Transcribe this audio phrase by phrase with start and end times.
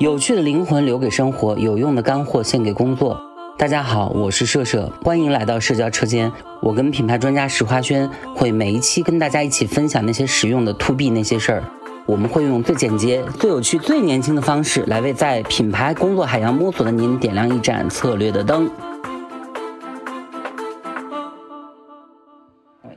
[0.00, 3.20] 有趣的灵魂留给生活，有用的干货献给工作。
[3.58, 6.32] 大家好，我是社社，欢迎来到社交车间。
[6.62, 11.64] 我跟品牌专家石花轩会每一期跟大家一起分享那些实用的 to B 那些事儿。
[12.06, 18.70] 我们会用最简洁、最有趣、最年轻的方式来为在品牌工作海洋摸索的您点亮一盏策略的灯。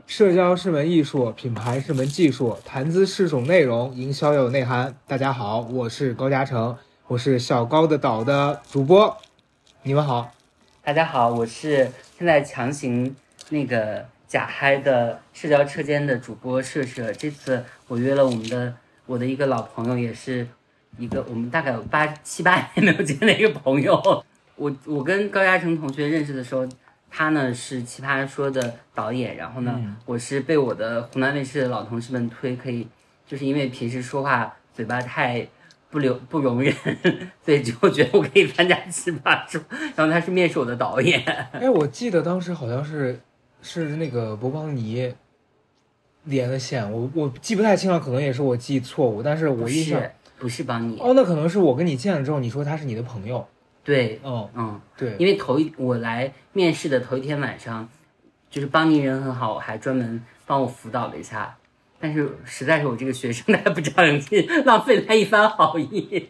[0.08, 4.96] 社交是门艺术，品牌是门技术，谈资是种内容，营销要有内涵。
[5.06, 6.74] 大家好，我是高嘉诚，
[7.14, 9.16] 我是小高的岛的主播。
[9.84, 10.34] 你们好，
[10.82, 13.16] 大家好，我是现在强行
[13.50, 17.14] 那个假嗨的社交车间的主播社社。
[17.14, 18.74] 这次我约了我们的
[19.06, 20.48] 我的一个老朋友，也是
[20.98, 24.02] 一个我们大概有八七八年没有见的一个朋友。
[24.56, 26.68] 我我跟高嘉诚同学认识的时候。
[27.16, 32.88] 他呢是奇葩说的导演，然后呢，我是被我的湖南卫视的老同事们推，可以
[33.28, 35.48] 就是因为平时说话嘴巴太
[35.94, 36.74] 不留不容忍，
[37.46, 39.62] 所以就觉得我可以参加奇葩说。
[39.96, 41.24] 然后他是面试我的导演。
[41.52, 43.20] 哎，我记得当时好像是
[43.62, 45.14] 是那个博邦尼
[46.24, 50.02] 连的线，我我记不太清了，可能也是我记忆错误，但是我印象
[50.40, 50.98] 不是邦尼。
[51.00, 53.48] 哦，那可能是我跟你见了之后，你说他是你的朋友。
[53.84, 57.88] 对，哦嗯，对，因为头一我来面试的头一天晚上，
[58.50, 61.56] 就是邦尼人很好，还专门帮我辅导了一下。
[62.04, 66.30] 但是实在是我这个学生太不长进， 浪费他一番好意。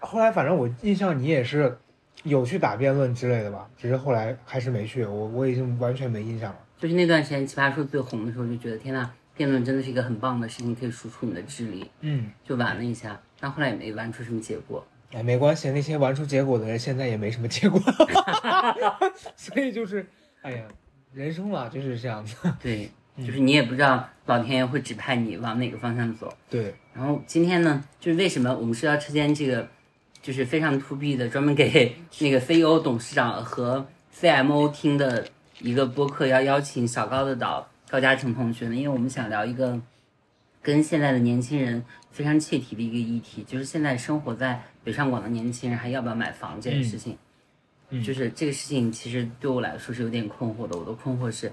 [0.00, 1.78] 后来反正我印象你也是
[2.24, 6.58] 有去打辩论之类的吧，只是后来还是没去，我我已经完全没印象了。
[6.76, 11.88] 就是那段时间奇葩说最红的时候，就觉得天呐，辩论真的是一个很棒的事情，可以输出你的智力。
[12.00, 14.84] 嗯，就玩了一下，但后来也没玩出什么结果。
[15.12, 17.80] 哎，没关系，那些玩出结果的人现在也没什么结果，
[19.36, 20.04] 所以就是，
[20.42, 20.64] 哎呀，
[21.12, 22.36] 人生嘛就是这样子。
[22.60, 26.32] 对， 就是你也不知道老天爷会指派你往哪个方向走。
[26.48, 26.74] 对。
[26.94, 29.68] 然后今天呢，就是为什么我们社交车间这个
[30.22, 33.86] 就是非常 to B 的，专门给 那个 CEO、董事长和
[34.18, 35.26] CMO 听的
[35.60, 38.74] 一个播客，要邀请小高的导高嘉诚同学呢？
[38.74, 39.80] 因为我们想聊一个
[40.62, 44.62] 跟现在的年轻人非常切题的一个议题，就是现在生活在。
[44.84, 47.16] 北上广的年轻人还要不要买房这件事情，
[48.04, 50.76] 就是这个事情其实对我来说是有点困惑的。
[50.78, 51.50] 我的困惑是，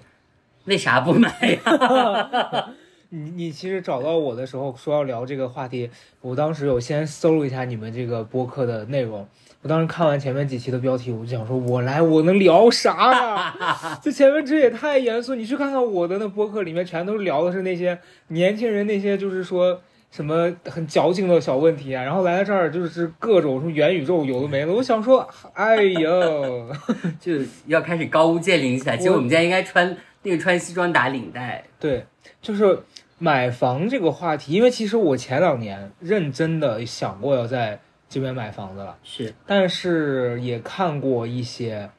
[0.66, 1.30] 为啥不买
[1.66, 2.74] 呀？
[3.14, 5.90] 你你其实找到我的时候说要聊这个话题，
[6.22, 9.28] 我当时有先搜了一下你们这个播客的内容。
[9.62, 14.00] 我当时看完前面几期的标题，我就想说，我来我能聊啥呀？
[14.02, 15.36] 这前面这也太严肃。
[15.36, 18.00] 你去看看我的那播客里面，全都聊的是那些
[18.30, 19.82] 年轻人，那些就是说。
[20.12, 26.70] 什么很矫情的小问题啊，然后来到这儿就是各种什么元宇宙有的没的，我想说，哎呦，
[27.18, 27.32] 就
[27.68, 28.98] 要开始高屋建瓴起来。
[28.98, 31.64] 其实我们家应该穿那个穿西装打领带。
[31.80, 32.06] 对，
[32.42, 32.84] 就是
[33.18, 41.90] 买房这个话题，因为其实我前两年认真的想过要在这边买房子了，是，但是也看过一些，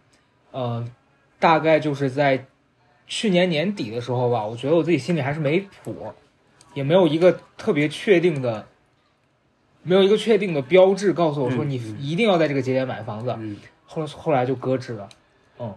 [0.51, 0.85] 呃，
[1.39, 2.47] 大概就是在
[3.07, 6.13] 去年年底的时候吧，我觉得我自己心里还是没谱。
[6.75, 8.67] 也没有一个特别确定的，
[9.83, 13.37] 没有一个确定的标志告诉我说你一定要在这个节点买房子。
[13.39, 15.07] 嗯后后来就搁置了。
[15.59, 15.77] 嗯，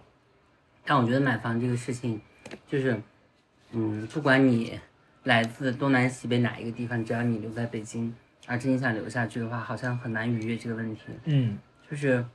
[0.85, 2.21] 但我觉得买房这个事情，
[2.67, 3.01] 就是，
[3.71, 4.79] 嗯，不管你
[5.23, 8.13] 来自东南西北哪一个地方，只要你留在北京，
[8.47, 11.01] 而且你想留下去的话，好像很难逾越这个问题。
[11.25, 11.57] 嗯，
[11.89, 12.25] 就是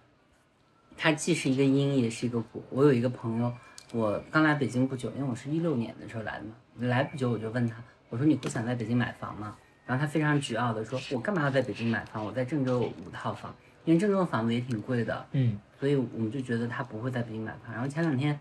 [0.96, 2.62] 它既是一个因，也是一个果。
[2.70, 3.52] 我有一个朋友，
[3.92, 6.54] 我刚来北京不久，因为我是一六年的时候来的嘛，
[6.88, 7.76] 来不久我就问他。
[8.08, 9.56] 我说你不想在北京买房吗？
[9.86, 12.24] 然后他非常执拗的说，我干嘛要在北京买房？
[12.24, 13.54] 我在郑州有五套房，
[13.84, 15.26] 因为郑州的房子也挺贵的。
[15.32, 17.72] 嗯，所以我们就觉得他不会在北京买房。
[17.72, 18.38] 然后前两天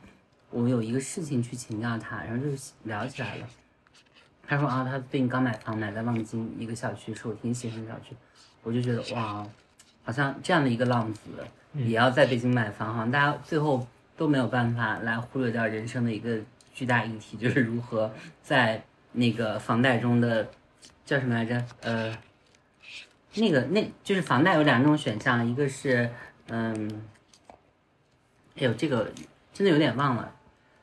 [0.51, 2.51] 我有一个事情去请教他，然后就
[2.83, 3.47] 聊起来了。
[4.47, 8.15] 他说啊，他最近刚买房，买在望京一个小区，是我挺喜欢的小区。
[8.63, 9.45] 我就觉得哇，
[10.03, 11.21] 好像这样的一个浪子
[11.73, 13.87] 也要在北京买房，好像大家最后
[14.17, 16.39] 都没有办法来忽略掉人生的一个
[16.73, 18.11] 巨大议题，就是如何
[18.41, 18.83] 在。
[19.11, 20.47] 那个房贷中的
[21.03, 21.65] 叫什么来着？
[21.81, 22.15] 呃，
[23.33, 26.07] 那个那就是房贷有两种选项，一个是
[26.47, 27.01] 嗯，
[28.55, 29.11] 哎呦，这个
[29.51, 30.31] 真的有点忘了。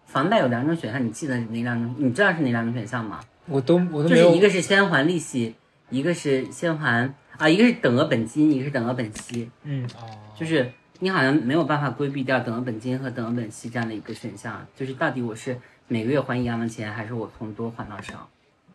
[0.07, 1.95] 房贷有两种选项，你记得哪两种？
[1.99, 3.21] 你知道是哪两种选项吗？
[3.47, 4.25] 我都我都没有。
[4.27, 5.55] 就是一个是先还利息，
[5.91, 9.51] 一个是先还啊，一个是等额本金，一个是等额本息。
[9.65, 15.59] 嗯哦，就是你好像没有办法规避掉等额本金和等额本息这样的一个选项，就是到底我是。
[15.89, 18.29] 每个月还一样的钱，还是我从多还到少？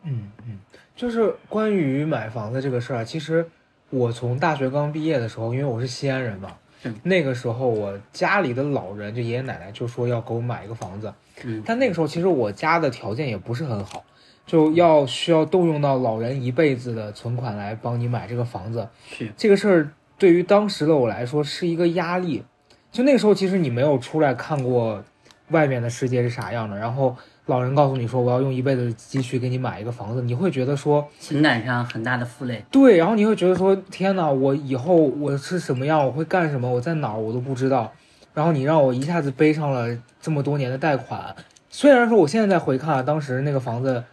[0.04, 0.58] 嗯嗯，
[0.96, 3.46] 就是关于买房子这个事儿，其实
[3.90, 6.56] 我从大学刚毕业的时候，因为我是西安人嘛，
[7.04, 11.14] 那个时候我家里的老人就爷爷奶奶就说要给我买一个房子，
[11.44, 14.04] 嗯，但那个时候其实我家的条件也不是很好，
[14.46, 18.88] 就要需要动用到老人一辈子的存款来帮你买这个房子，
[19.38, 22.44] 这个事儿对于当时的我来说是一个压力。
[22.92, 25.02] 就那个时候，其实你没有出来看过
[25.52, 27.16] 外面的世界是啥样的，然后
[27.48, 32.64] 老人告诉你说我要用一辈子的积蓄给你买一个房子，你会觉得说情感上很大的负累。
[32.72, 37.92] 对，然后你会觉得说天哪，我以后我是什么样，我会干什么，我在哪儿我都不知道。
[38.34, 41.36] 然后你让我一下子背上了这么多年的贷款，
[41.70, 44.04] 虽然说我现在在回看当时那个房子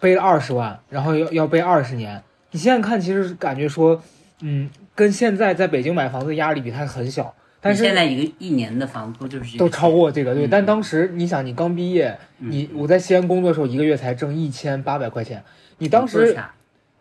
[0.00, 2.20] 背了二十万，然后要要背二十年，
[2.50, 4.02] 你现在看其实感觉说，
[4.40, 7.32] 嗯，跟现在在北京买房子压力比它很小。
[7.64, 10.46] 但是现在一个一年的房租就是都超过这个，对。
[10.46, 15.42] 嗯但当时你想，你刚毕业，你我在西安工作的时候，一个月才挣一千八百块钱。
[15.78, 16.54] 你当时，啥？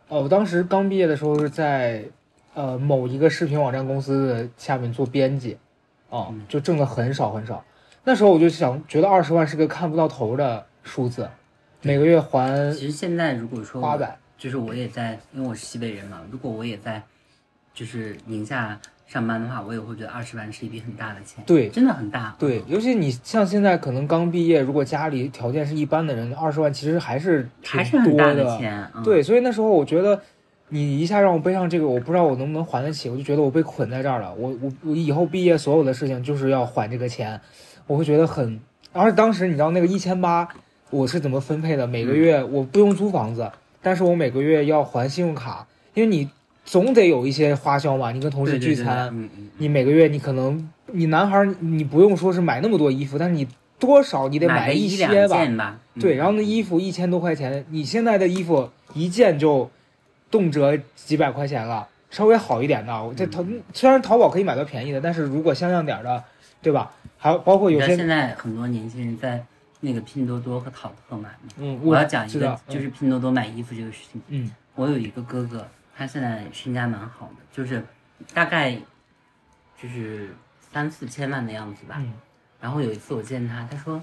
[0.08, 2.06] 哦，我当时刚毕业的时候是在，
[2.54, 5.58] 呃，某一个视频网站公司的下面做编辑，
[6.08, 7.62] 哦嗯，就挣的很少很少。
[8.06, 11.28] 那时候我就想，觉得二十万是个看不到头的数字，
[11.82, 17.04] 每个月还其实现在如果说八百，就是我也在，因为我是西北人嘛，如果我也在，
[17.74, 18.80] 就是宁夏
[19.14, 22.36] 上班的话，我也会觉得二十万是一笔很大的钱，对真的很大。
[22.40, 28.90] 对，尤其你像现在可能刚毕业，如果家里条件是一般的人，二十万其实还是挺还是很大多钱。
[28.96, 30.20] 嗯、对，所以那时候我觉得，
[30.70, 34.34] 你一下让我背上这个，我不知道我能不能还得起，我就觉得我被捆在这儿了。
[34.34, 37.40] 我我我以后毕业所有的事情就是要还这个钱，
[37.86, 38.60] 我会觉得很。
[38.94, 40.50] 而当时你知道那个一千八，
[40.90, 41.86] 我是怎么分配的？
[41.86, 46.28] 每个月我不用租房子，但是我每个月要还信用卡，因为你
[46.66, 53.48] 总得有一些花销嘛，你跟同事对对对聚餐，你每个月你可能你男孩儿你不用说是买那么多衣服，但是你
[53.80, 55.46] 多少你得买一些吧。
[55.58, 55.80] 吧。
[55.96, 59.70] 嗯对，然后那衣服一千多块钱，你现在的衣服一件就
[60.32, 66.24] 动辄几百块钱了，稍微好一点的，我这淘虽然淘宝可以买到便宜的，但是如果像样点儿的，
[66.64, 66.92] 对吧？
[67.18, 69.44] 还有包括有些，现在很多年轻人在
[69.82, 71.54] 那个拼多多和淘特买吗？
[71.60, 74.20] 嗯，我要讲一个，，就是拼多多买衣服这个事情。
[74.30, 77.84] 嗯我有一个哥哥，他现在身家蛮好的，就是
[78.34, 78.76] 大概
[79.82, 80.36] 就是
[80.72, 81.96] 三四千万的样子吧。
[82.00, 82.14] 嗯
[82.60, 84.02] 然后有一次我见他，他说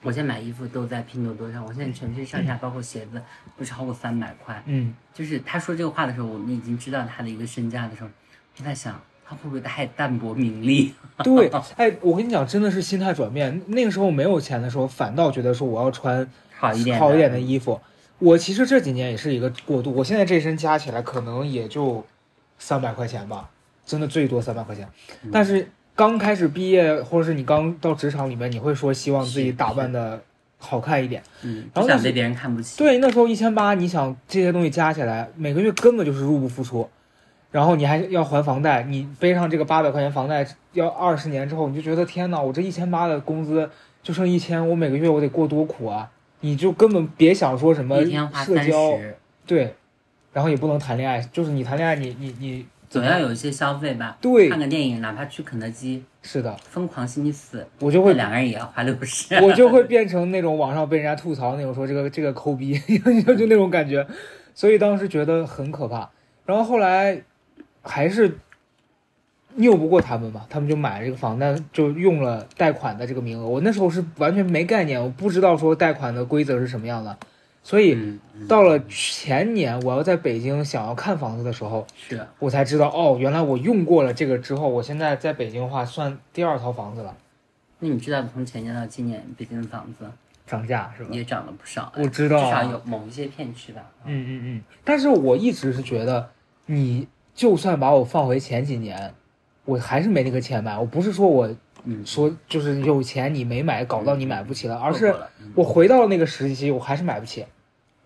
[0.00, 3.20] 我现在买衣服都在拼多多上，我现在全身上下包括鞋子
[3.54, 4.62] 不超过三百块。
[4.64, 8.08] 嗯就是他说这个话的时候，我们已经知道他的一个身价的时候，
[8.54, 10.94] 就在想他会不会太淡泊名利？
[11.18, 13.60] 嗯，对，哎，我跟你讲，真的是心态转变。
[13.66, 16.26] 那个时候没有钱的时候，反倒觉得说我要穿
[16.58, 17.38] 好一点，好一点的。
[17.38, 17.78] 衣服。
[18.18, 22.04] 我其实这几年也是一个过渡，我现在这身加起来可能也就
[22.58, 23.50] 三百块钱吧，
[23.84, 24.88] 真的最多三百块钱。
[25.22, 30.20] 嗯但是刚开始毕业，或者是你刚到职场里面，你会说希望自己打扮的
[30.58, 31.22] 好看一点。
[31.42, 32.76] 嗯，然后想被别人看不起。
[32.78, 36.88] 对，那时候一千八，你想这些东西加起来，每个月根本就是入不敷出，
[37.52, 43.70] 然后你还要还房贷，你背上这个八百块钱房贷，要二十年之后，你就觉得天哪，我这一千八的工资
[44.02, 46.10] 就剩一千，我每个月我得过多苦啊！
[46.44, 47.98] 你就根本别想说什么
[48.44, 48.98] 社交，
[49.46, 49.74] 对，
[50.30, 54.18] 然后也不能谈恋爱，就是你谈恋爱你，你你总要有一些消费吧。
[54.20, 59.34] 对看个电影，哪怕去肯德基，是的，疯狂星期四，我就会两个人也要花六十。
[59.36, 62.78] 我就会变成那种网上被人家吐槽那种，说这个这个抠逼，
[63.22, 64.06] 就 就那种感觉，
[64.54, 66.10] 所以当时觉得很可怕。
[66.44, 67.22] 然后后来
[67.80, 68.38] 还是
[69.56, 73.46] 拗不过他们嘛，他们就买了这个房，但就用了贷款的这个名额。
[73.46, 77.16] 我那时候是完全没概念，我不知道说贷款的规则是什么样的，
[77.62, 78.18] 所以
[78.48, 87.16] 到了前年我要在北京想要看房子的时候，是我才知道哦，原来我用过了这个之后，我现在在北京的话算第二套房子了，
[87.78, 90.04] 那你知道从前年到今年，北京的房子
[90.46, 91.10] 涨价是吧？
[91.12, 93.82] 也涨了不少，我知道啊至少有某一些片区吧。
[94.04, 96.28] 嗯嗯嗯，但是我一直是觉得，
[96.66, 99.14] 你就算把我放回前几年，
[99.64, 100.78] 我还是没那个钱买。
[100.78, 101.48] 我不是说我
[101.84, 105.14] 嗯，说就是有钱你没买，搞到你买不起了，而是
[105.54, 107.44] 我回到了那个时期，我还是买不起。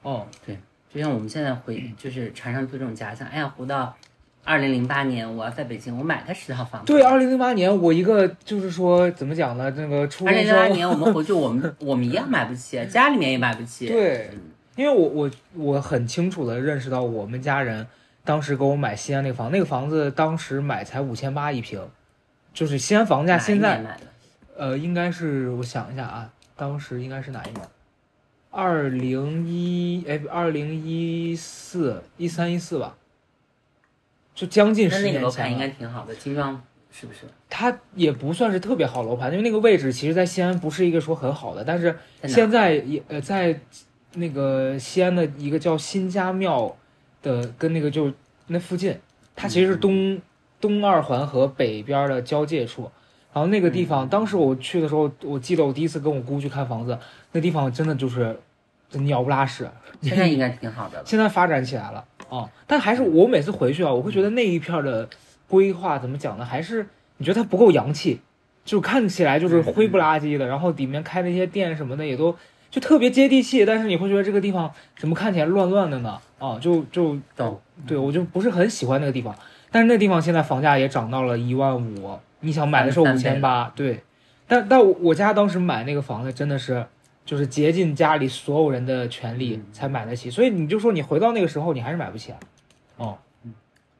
[0.02, 0.58] 哦，对
[0.92, 3.94] 就像我们现在回，就是常常做这种假想，哎呀，回到
[4.42, 6.92] 二零零八年，我要在北京，我买了十套房子。
[6.92, 9.72] 对，二零零八年我一个就是说怎么讲呢？
[9.76, 13.86] 那个初中二零零八，年我们回去，我们 我们一样买不起，家里面也买不起。
[13.86, 14.30] 对，
[14.74, 17.86] 因为我我我很清楚的认识到我们家人
[18.28, 21.80] 当时给我买西安那个房，那个房子当时买才五千八一平，
[22.52, 23.82] 就是西安房价现在？
[24.54, 27.66] 呃，应该是我想一下啊，当时应该是哪一年？
[28.50, 32.98] 二零一哎，二零一四一三一四吧，
[34.34, 35.58] 就将近那十那个楼盘应。
[35.58, 37.20] 该挺好的，精装是不是？
[37.48, 43.58] 它也不算是特别好楼盘，因为那个位置其实，在西安不是一个说很好的，但是现在也呃在
[44.16, 46.76] 那个西安的一个叫新家庙
[47.22, 48.12] 的跟那个就
[48.46, 48.96] 那附近，
[49.34, 50.20] 它其实是嗯东、
[50.60, 52.90] 东二环和北边的交界处。
[53.32, 56.98] 然后那个地方，嗯当时我去的时候，我记得我第一次跟我姑去看房子，
[57.32, 58.36] 那地方真的就是
[58.92, 59.68] 鸟不拉屎。
[60.00, 61.04] 现在应该挺好的了。
[61.06, 62.50] 现在发展起来了，啊。
[62.66, 65.08] 但还是我每次回去啊，我会觉得那一片的
[65.46, 66.44] 规划怎么讲呢？
[66.44, 66.86] 还是
[67.18, 68.20] 你觉得它不够洋气，
[68.64, 72.34] 就看起来就是灰不拉几的，然后里面开那些店什么的也都
[72.70, 76.20] 就特别接地气，但是你会觉得这个地方怎么看起来乱乱的呢？
[76.38, 77.60] 啊，就就懂。
[77.86, 79.34] 对我就不是很喜欢那个地方。
[79.70, 84.02] 但是那地方现在房价也涨到了一万五，你想买的时候五千八，对。
[84.46, 86.86] 但但我家当时买那个房子真的是，
[87.24, 92.38] 就是竭尽家里所有人的全力才买得起，所以你就说你回到那个时候，你还是买不起啊。
[92.96, 93.52] 哦，嗯，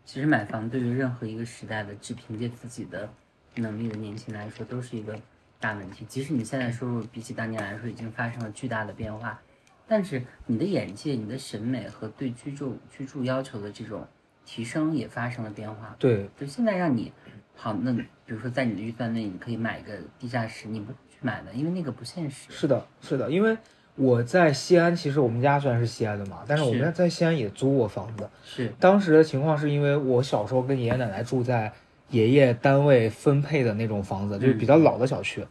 [0.07, 3.09] 其实买房对于任何一个时代的只凭借自己的
[3.57, 5.15] 能力的年轻来说，都是一个
[5.61, 6.05] 大问题。
[6.09, 9.41] 即使你现在收入比起当年来说已经发生了巨大的变化，
[9.87, 14.07] 但是你的眼界、你的审美和对居住居住要求的这种。
[14.51, 17.13] 提升也发生了变化，对，就现在让你
[17.55, 22.51] 好，那比如说在你的预算内，你可以买一个地下室，你不去买的，因为那个不现实。
[22.51, 23.59] 是的，是的，因为
[23.95, 28.27] 我在西安，其实我们家虽然是西安的嘛，但是我们在西安也租过房子。
[28.43, 31.71] 是，当时的情况是因为我小时候跟爷爷奶奶住在
[32.11, 35.45] 爷爷单位分配的那种房子，就是比较老的小区。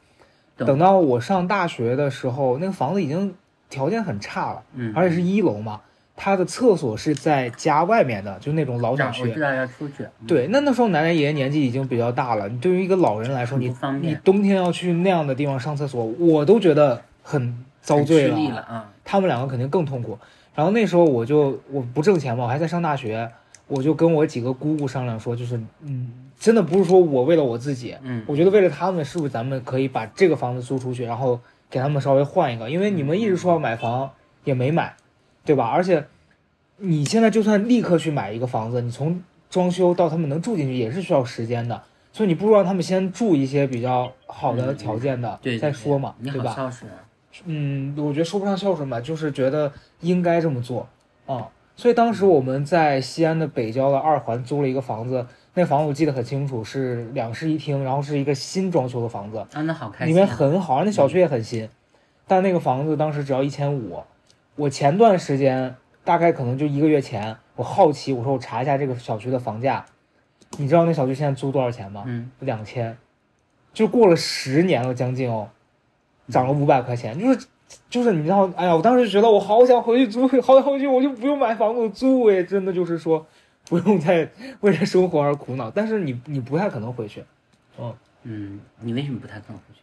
[0.55, 3.33] 等到我上大学的时候，那个房子已经
[3.69, 5.81] 条件很差了，嗯，而且是一楼嘛。
[6.19, 9.21] 他的厕所是在家外面的，就那种老小区。
[9.21, 10.03] 我知道要出去。
[10.25, 13.71] 对，那那时候奶奶爷爷年纪已经比较大了，你对于一个老人来说，你
[14.01, 18.89] 你冬天要去那样的地方上厕所，我都觉得很遭罪了啊。
[19.05, 20.17] 他们两个肯定更痛苦。
[20.55, 23.29] 然后那时候我就我不挣钱嘛，我还在上大学，
[23.67, 31.39] 我就跟我几个姑姑商量说，就是嗯，真的不是说我为了我自己，嗯，我觉得为了他们，是不是咱们可以把这个房子租出去，然后
[31.69, 32.69] 给他们稍微换一个？
[32.69, 34.11] 因为你们一直说要买房，
[34.43, 34.95] 也没买。
[35.45, 35.69] 对吧？
[35.69, 36.05] 而且，
[36.75, 41.81] 你现在就算立刻去买一个房子，你从装修到他们能住进去也是需要时间的。
[42.11, 46.53] 所以你不如让他们先住一些比较好的条件的，对再说嘛，对吧？
[46.53, 46.91] 孝顺。
[47.45, 50.85] 嗯，我觉得说不上孝顺吧，就是觉得应该这么做
[51.25, 51.47] 啊。
[51.77, 55.25] 所以当时我们在西安的北郊的二环租了一个房子，
[55.57, 59.39] 那房子我记得很清楚，是两室一厅，然后是一个新装修的房子。
[59.39, 60.13] 啊，那好开心。
[60.13, 61.67] 里面很好，那小区也很新，
[62.27, 64.03] 但那个房子当时只要一千五。
[64.55, 69.83] 我前段时间大概可能就一个月前，我好奇，我说我查一下这个小区的房价，
[70.59, 72.03] 你知道那小区现在租多少钱吗？
[72.05, 72.95] 嗯，两千，
[73.73, 75.49] 就过了十年了，将近哦，
[76.29, 77.47] 涨了五百块钱，就是
[77.89, 83.25] 就是你知道，哎呀，我当时就觉得我好想回去租，好想回去，我就不用买房子租，哎，真的就是说
[83.69, 84.29] 不用再
[84.61, 85.69] 为了生活而苦恼。
[85.71, 87.23] 但是你你不太可能回去，
[87.79, 87.93] 嗯
[88.23, 89.81] 嗯，你为什么不太可能回去？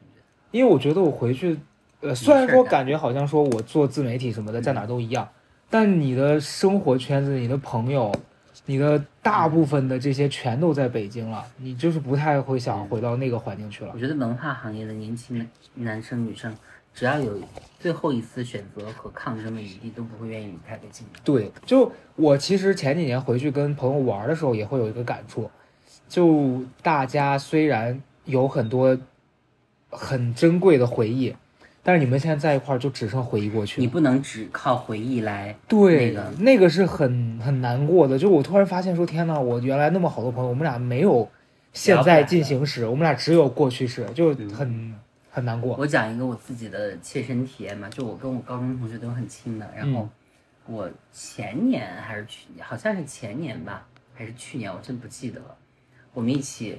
[0.50, 1.58] 因为我觉得我回去。
[2.00, 5.26] 呃，虽然说感觉好像说我做自媒体什么的在哪都一样，
[5.70, 8.14] 但你的生活圈子、你的朋友、
[8.66, 13.92] 你的大部分的这些全都在北京了，你就是不太会想回到那个环境去了。
[13.94, 16.54] 我觉得文化行业的年轻男生女生，
[16.94, 17.38] 只要有
[17.80, 21.06] 最后一次选择和抗争的余地，都不会愿意离开北京。
[21.24, 25.50] 对，就我其实前几年回去跟朋友玩的时候，也会有一个感触，
[26.08, 28.96] 就大家虽然有很多
[29.90, 31.34] 很珍贵的回忆。
[31.86, 33.78] 但是你们现在在一块儿，就只剩回忆过去。
[33.78, 35.54] 你不能只靠回忆来。
[35.68, 38.18] 对，那个那个是很很难过的。
[38.18, 41.28] 就我突然发现说，天呐，我原来那么好的朋友，我们俩没有
[41.74, 44.94] 现在进行时，我们俩只有过去式，就很
[45.34, 45.74] 很难过。
[45.76, 50.08] 我讲一个我自己的切身体验嘛，就我跟我高中同学都很亲的，然后
[50.66, 55.56] 我前年还是去，好像是前年吧，还是去年，我真不记得了。
[56.12, 56.78] 我们一起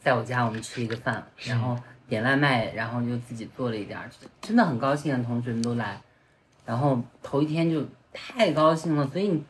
[0.00, 1.78] 在我家，我们吃一个饭，然后。
[2.08, 4.10] 点外卖，然后就自己做了一点儿，
[4.42, 5.24] 真的很高兴啊！
[5.26, 5.98] 同学们都来，
[6.66, 7.82] 然后头一天就
[8.12, 9.42] 太高兴了，所以，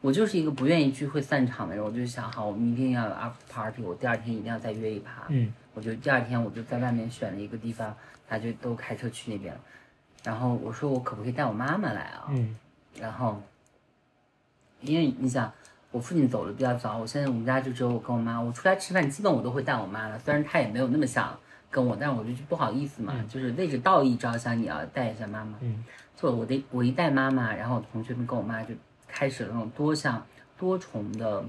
[0.00, 1.84] 我就是一个不愿意聚会散场的人。
[1.84, 5.26] 我就想，好，我们一定要有 after party，我第二天一定要再约一趴。
[5.28, 7.96] 嗯，我就第二天我就在外面选了一个地方，
[8.28, 9.56] 他就都开车去那边。
[10.24, 12.26] 然后我说，我可不可以带我妈妈来啊？
[12.30, 12.56] 嗯，
[12.98, 13.40] 然后，
[14.80, 15.52] 因为你想，
[15.92, 18.40] 我父亲走的比较早，我现在我们家就只有我跟我妈。
[18.40, 21.38] 我出来吃饭，基本我都会带我妈了，虽然她也没有那么想。
[21.70, 25.54] 跟我，但是我就不好意思嘛，就是为着道义着想，你要带一下妈妈。
[25.60, 25.84] 嗯，
[26.16, 28.74] 就我的我一带妈妈，然后同学们跟我妈就
[29.06, 31.44] 开始了那种多项多重的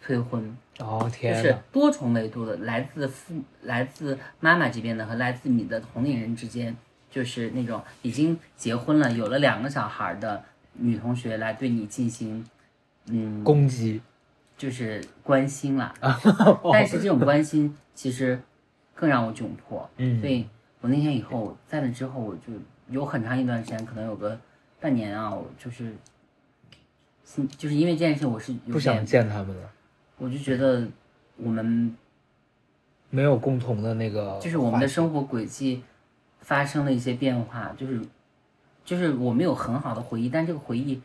[0.00, 0.56] 催婚。
[0.78, 6.76] 哦天，就是多重维度的，来自父来自妈妈这边的和来自你的同龄人之间，
[7.10, 12.44] 就是那种已经结婚了、有了两个小孩的女同学来对你进行
[13.06, 14.00] 嗯攻击，
[14.56, 15.94] 就是关心了。
[16.72, 18.40] 但是这种关心 其实。
[19.00, 20.44] 更让我窘迫，嗯，所以
[20.80, 22.52] 我那天以后在那之后，我就
[22.88, 24.36] 有很长一段时间，可能有个
[24.80, 25.94] 半年啊，我就是，
[27.56, 29.70] 就是因为这件事，我是不想见他们了。
[30.18, 30.86] 我就觉得
[31.36, 31.96] 我们
[33.10, 35.82] 没有共同的那个，就是我们的生活轨迹
[36.40, 38.00] 发生了一些变化，就是
[38.84, 41.00] 就是我们有很好的回忆，但这个回忆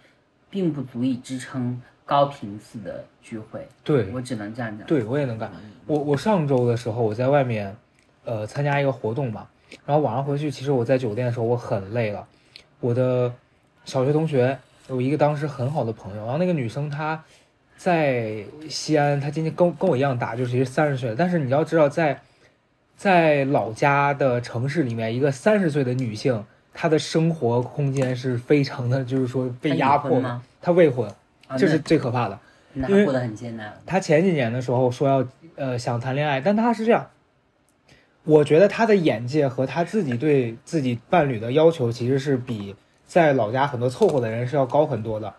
[0.50, 4.86] 并不足以支撑高频次的聚会，对我只能这样讲。
[4.88, 5.52] 对，我也能干。
[5.86, 7.76] 我我上周的时候我在外面，
[8.26, 9.48] 呃，参加一个活动嘛，
[9.86, 12.28] 然后晚上回去，其实我在酒店的时候我很累了。
[12.80, 13.34] 我的
[13.86, 17.24] 小学同学有一个当时很好的朋友，然后那个女生她
[17.84, 21.16] 在西安，他今年跟跟我一样大，就是三十岁了。
[21.18, 22.18] 但是你要知道，在
[22.96, 30.22] 在老家的城市里面，一个三十岁的女性，她的生活空间是非常的，就是说被压迫？
[30.62, 31.06] 她未婚，
[31.50, 32.40] 啊这是最可怕的。
[32.72, 33.74] 那因为过得很艰难。
[33.86, 37.10] 她前几年的时候说要呃想谈恋爱，但她是这样，
[38.24, 42.74] 我觉得她的眼界和她自己对自己伴侣的要求其实是比
[43.06, 45.34] 在老家很多凑合的人是要高很多的，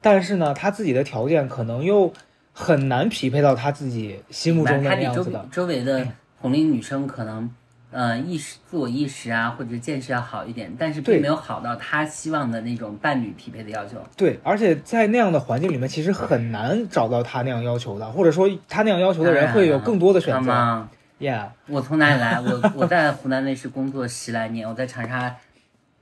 [0.00, 2.12] 但是呢，他自己的条件可能又
[2.52, 5.46] 很难匹配到他自己心目中的样子的。
[5.50, 6.06] 周围的
[6.40, 7.50] 同龄女生可能，
[7.90, 13.96] 呃，意识、自我意识啊，或者见识要好一点，但是并没有好到他希望的那种伴侣匹配的要求。
[14.16, 20.38] 对，而且在那样的环境里面，其实很难找到他那样要求的，或者说他那样要求的人会有更多的选择。
[20.38, 22.40] 好吗？Yeah，我从哪里来？
[22.40, 25.34] 我 我在湖南卫视工作十来年，我在长沙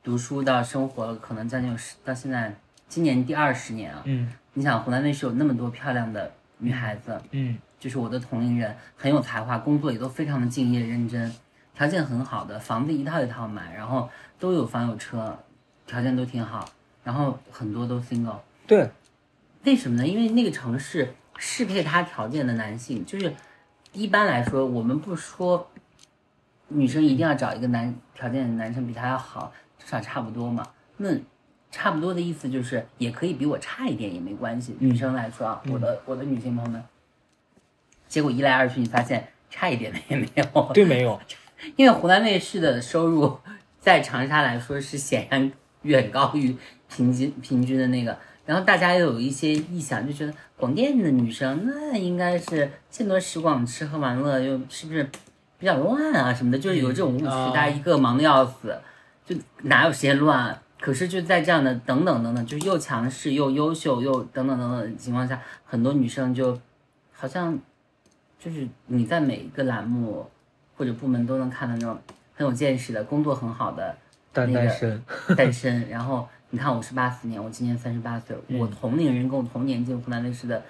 [0.05, 2.55] 读书到生活，可能将近有十到现在，
[2.89, 4.03] 今年第二十年啊。
[4.05, 11.31] 嗯你想，湖南卫视有那么多漂亮的女孩子，嗯就是我的同龄人，很有才华，工作也都非常的敬业认真，
[11.75, 15.39] 条件很好的，房子一套一套买，然后都有房有车，
[15.87, 16.67] 条件都挺好，
[17.05, 18.39] 然后很多都 single。
[18.67, 18.89] 对，
[19.65, 20.07] 为什么呢？
[20.07, 23.31] 因为那个城市适配他条件的男性，就是
[23.93, 25.71] 一般来说，我们不说
[26.69, 30.67] 女生一定要找一个男条件的男生比她要好，至少差不多嘛。
[30.97, 31.11] 那
[31.71, 34.75] 差不多的意思就是，也可以比我差一点也没关系。
[34.79, 36.83] 女生来说啊，我的我的女性朋友们，
[38.09, 40.71] 结果一来二去，你发现差一点的也没有。
[40.73, 41.21] 对，没有，
[41.77, 43.39] 因为湖南卫视的收入
[43.79, 46.57] 在长沙来说是显然远高于
[46.89, 55.05] 平均平均的那个，然后大家又有一些臆想，就觉得广电的女生那应该是见多识广，吃喝玩乐又是不是
[55.59, 58.79] 比较乱啊什么的，就是有这种误区，啊大家一个忙得要死，
[59.25, 60.59] 就哪有时间乱？
[60.87, 66.57] 可是就在这样的等等等等，就是又强势又优秀又等等等等的情况下，很多女生就
[67.13, 67.59] 好像
[68.39, 70.25] 就是你在每一个栏目
[70.77, 71.99] 或者部门都能看到那种
[72.37, 73.99] 很有见识的、工作很好的
[74.33, 75.03] 单身。
[75.37, 75.87] 单身。
[75.91, 80.63] 然后你看，我是八四年，我今年三十八岁，我同龄人跟我同年进湖南卫视的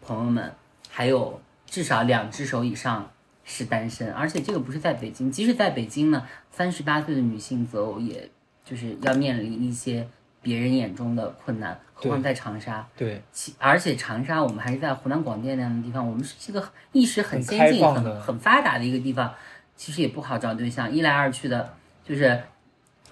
[0.00, 0.48] 朋友们，
[0.88, 3.10] 还有至少两只手以上
[3.42, 8.30] 是单身，而且这个不是在北京，即使在北京呢，三十八岁的女性择偶也
[8.68, 10.06] 就是要面临一些
[10.42, 12.86] 别人眼中的困难，何况在长沙。
[12.96, 19.32] 对，其而且长沙，我们还是在湖南广电那样的地方，我们是一个意识很很先进、开放的很很发达的一个地方，
[19.76, 20.92] 其实也不好找对象。
[20.92, 21.74] 一来二去的，
[22.04, 22.38] 就是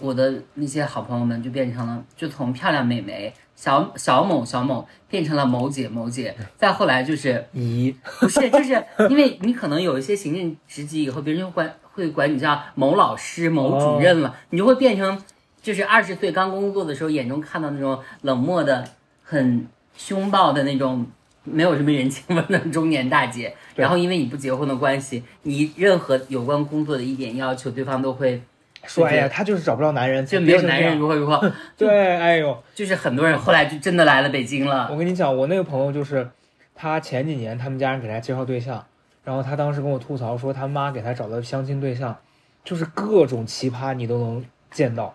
[0.00, 15.16] 我的那些好朋友们就变成了，就从漂亮美眉小小某小某变成了某姐某姐，再后来就是 姨，不是，就是因为你可能有一些行政职级以后，别人就管会管你叫某老师、某主任了，你就会变成
[15.64, 18.84] 就是二十岁刚工作的时候眼中看到那种冷漠的、
[19.24, 21.04] 很凶暴的那种。
[21.46, 28.40] 没有什么人情味的中年大姐，然后因为你不结婚的关系，你任何有关工作的一点要求，对方都会
[28.86, 34.88] 说哎呀，他就是找不着男人，就没有男人如何如何， 对，哎呦， 就是很多人后来就真的来了北京了。
[34.90, 36.26] 我跟你讲，我那个朋友就是，
[36.74, 38.82] 他前几年他们家人给他介绍对象，
[39.22, 42.16] 然后他当时跟我吐槽说，他妈给他找的相亲对象，
[42.64, 45.14] 就是各种奇葩你都能见到，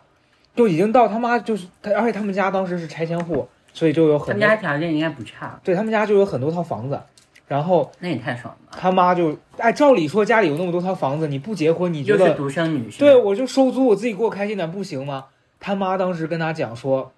[0.55, 6.99] 就已经到他妈就是他，而且他们家当时是拆迁户，所以就有很他们家条件应该不差，对他们家就有很多套房子，
[7.47, 8.77] 然后那也太爽了。
[8.77, 12.89] 他妈就哎，照理说家里有那么多套房子，你不结婚，你觉得是独生女？
[12.97, 15.25] 对，我就收租，我自己过开心点不行吗？
[15.59, 17.11] 他妈当时跟他讲说，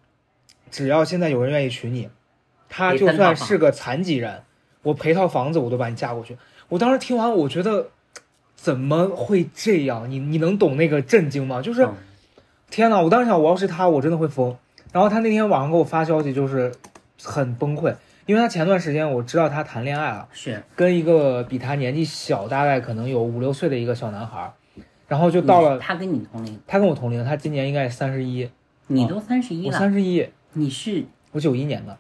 [0.70, 2.10] 只要现在有人愿意娶你，
[2.70, 4.44] 他就算是个残疾人，
[4.84, 6.38] 我赔套房子我都把你嫁过去。
[6.70, 7.88] 我当时听完，我觉得
[8.56, 10.10] 怎么会这样？
[10.10, 11.62] 你你能懂那个震惊吗？
[11.62, 11.94] 就是嗯
[12.72, 14.58] 天呐，我当时想，我要是他，我真的会疯。
[14.94, 16.72] 然后他那天晚上给我发消息，就是
[17.22, 17.94] 很崩溃，
[18.26, 20.28] 因为他前段时间我知道他谈恋爱了。
[20.32, 20.64] 是。
[20.76, 24.54] 跟一个比他年纪小，大概可能有五六岁的一个小男孩儿，
[25.08, 28.50] 然后就到了，他跟你同龄，他跟我同龄，他今年应该三十一，
[28.88, 31.04] 你都三十一我了，三十一，你是？
[31.34, 31.98] 我九一年的，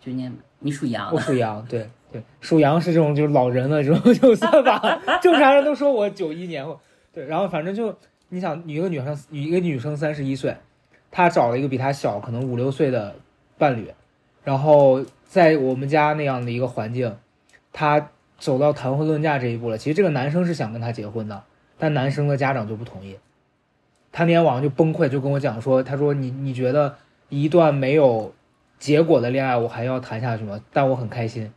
[0.00, 1.12] 九年，你属羊。
[1.12, 6.64] 我，属羊，对对，属羊是这种就是老人的这种就算法， 正常人都说我九一年，
[7.12, 7.96] 对，然后反正就
[8.34, 10.56] 你想，一个女生，一个女生三十一岁，
[11.12, 13.14] 她找了一个比她小可能五六岁的
[13.56, 13.94] 伴侣，
[14.42, 17.16] 然后在我们家那样的一个环境，
[17.72, 19.78] 她走到谈婚论嫁这一步了。
[19.78, 21.44] 其实这个男生是想跟她结婚的，
[21.78, 23.16] 但男生的家长就不同意。
[24.10, 26.96] 他那天晚上就崩溃，就跟我讲说，他说你你觉得
[27.28, 28.34] 一段没有
[28.80, 30.60] 结果的恋爱，我还要谈下去吗？
[30.72, 31.52] 但我很开心。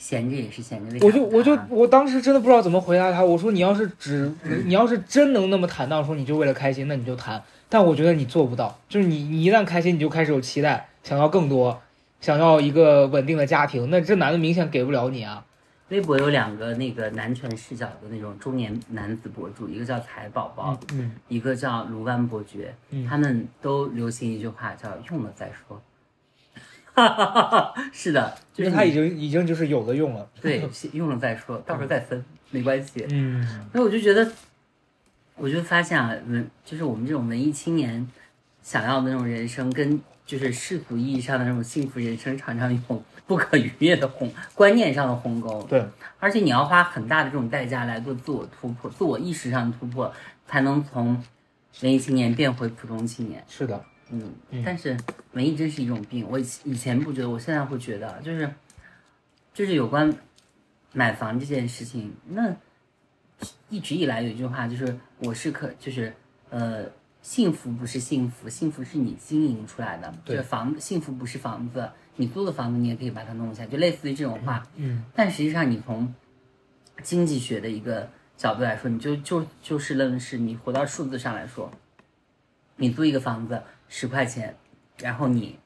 [0.00, 3.22] 闲着也是闲着，我就我就我当时真的不知道怎么回答他。
[3.22, 4.32] 我说你要是只
[4.64, 7.40] 你要是真能那么坦荡说你就为了开心，那你就谈。
[7.68, 11.80] 但我觉得你做不到，就是你你一旦开心，你就开始有期待，想要更多，
[12.18, 13.90] 想要一个稳定的家庭。
[13.90, 15.44] 那这男的明显给不了你啊。
[15.90, 25.80] 微博有两个那个男权视角的那种中年男子博主，一个叫财宝宝，嗯一个叫卢湾伯爵，嗯他们都流行一句话叫“用了再说”。
[27.92, 30.28] 是的，就是你因为他已经已经就是有的用了。
[30.40, 33.06] 对用了再说，到时候再分没关系。
[33.10, 34.30] 嗯所以我就觉得，
[35.36, 38.06] 我就发现啊，文就是我们这种文艺青年
[38.62, 45.62] 想要的那种人生，跟就是世俗意义上的那种幸福人生，常常有不可逾越的鸿观念上的鸿沟。
[45.68, 45.84] 对，
[46.18, 50.12] 而且你要花很大的这种代价来做自我突破、自我意识上的突破，
[50.46, 51.22] 才能从
[51.82, 53.42] 文艺青年变回普通青年。
[53.48, 54.96] 是的，嗯嗯，但是
[55.32, 56.26] 文艺真是一种病。
[56.28, 58.52] 我以以前不觉得，我现在会觉得，就是
[59.54, 60.12] 就是有关
[60.92, 62.54] 买房这件事情，那
[63.68, 66.12] 一直以来有一句话，就是我是可，就是
[66.50, 66.84] 呃，
[67.22, 70.12] 幸福不是幸福，幸福是你经营出来的。
[70.24, 74.62] 对这房幸福不是房子，你租的房子你也可以把它弄下，就类似于这种话。
[74.76, 76.12] 嗯但实际上，你从
[77.02, 81.70] 经济学的一个角度来说，你就就就事论事，你回到数字上来说，
[82.76, 84.56] 你租一个房子十块钱，
[84.98, 85.58] 然后你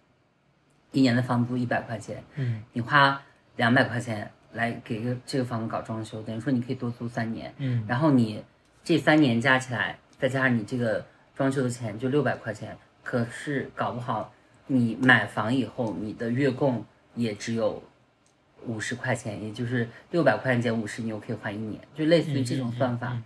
[0.90, 3.22] 一年的房租一百块钱，嗯你花
[3.54, 8.42] 两百块钱来给个这个房子搞装修，等于说你可以多租三年，嗯然后你
[8.82, 11.04] 这三年加起来，再加上你这个
[11.36, 12.76] 装修的钱，就六百块钱。
[13.02, 14.32] 可是搞不好
[14.66, 16.82] 你买房以后，你的月供
[17.14, 17.82] 也只有
[18.64, 23.08] 五十块钱，也就是六百块钱减五十，你又可以还一年，就类似于这种算法。
[23.08, 23.24] 嗯嗯嗯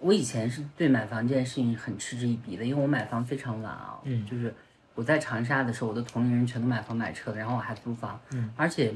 [0.00, 4.54] 我以前是对买房这件事情很嗤之以鼻的，因为我买房非常晚啊，嗯就是
[4.94, 8.94] 我在长沙的时候，我的同龄人全都买房买车的，然后我还租房，嗯而且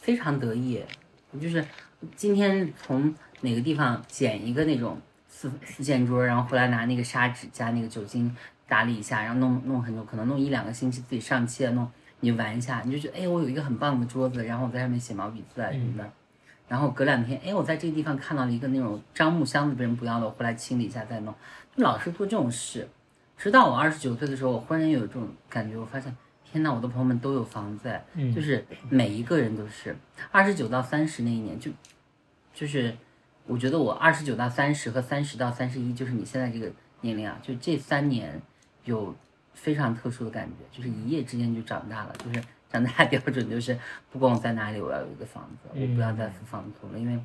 [0.00, 0.82] 非常得意。
[1.38, 1.62] 就是
[2.16, 8.34] 今天从哪个地方捡一个那种四四件桌，然后回来拿那个砂纸加那个酒精
[8.66, 11.86] 打理一下，然后弄弄很久，可能弄一两个星期，自己上漆啊弄，
[12.20, 16.10] 你玩一下，你就觉得哎，我有一个很棒的桌子，然后我在上面写毛笔字啊什么的。
[16.68, 21.34] 然后隔两天，哎，我在这个地方看到了一个那种樟木箱子被人不要了，我回来清理一下再弄，
[21.74, 22.86] 就老是做这种事。
[23.36, 29.96] 直到我二十九岁的时候，我忽然有这种感觉，我发现，天呐，我的朋友们都有房子，哎嗯就是每一个人都是
[30.30, 31.70] 二十九到三十那一年，就
[32.52, 32.94] 就是
[33.46, 38.42] 我觉得我二十九到三十和三十到三十一，就是你现在这个年龄啊，就这三年
[38.84, 39.14] 有
[39.54, 43.78] 非常特殊的感觉，就是一夜之间就长大了，就是长大的标准就是
[44.10, 47.18] 不管我在哪里，我要有一个房子，我不要再付房租了，因为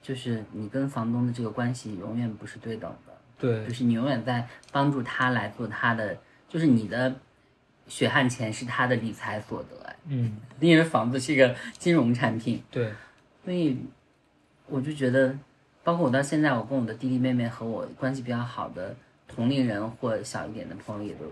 [0.00, 3.12] 就是你跟房东的这个关系永远不是对等的。
[3.38, 3.66] 对。
[3.66, 6.16] 就是你永远在帮助他来做他的，
[6.48, 7.14] 就是你的
[7.86, 9.96] 血汗钱是他的理财所得，哎。
[10.06, 10.38] 嗯。
[10.60, 12.92] 因为房子是一个金融产品，对。
[13.44, 13.78] 所以
[14.66, 15.36] 我就觉得，
[15.82, 18.94] 包括我到现在，我跟我的弟弟妹妹和我关系比较好的
[19.26, 21.24] 同龄人或小一点的朋友也都，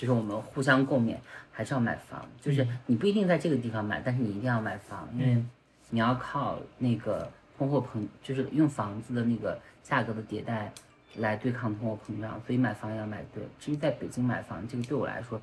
[0.00, 1.14] 就是我们互相共勉，
[1.52, 5.44] 还是要买房，就是你不一定在这个地方买，但是你一定要买房，因为
[5.90, 10.72] 你要靠那个通货膨，就是用房子的那个价格的迭代
[11.16, 13.42] 来对抗通货膨胀，所以买房要买对。
[13.58, 15.38] 至于在北京买房，这个对我来说，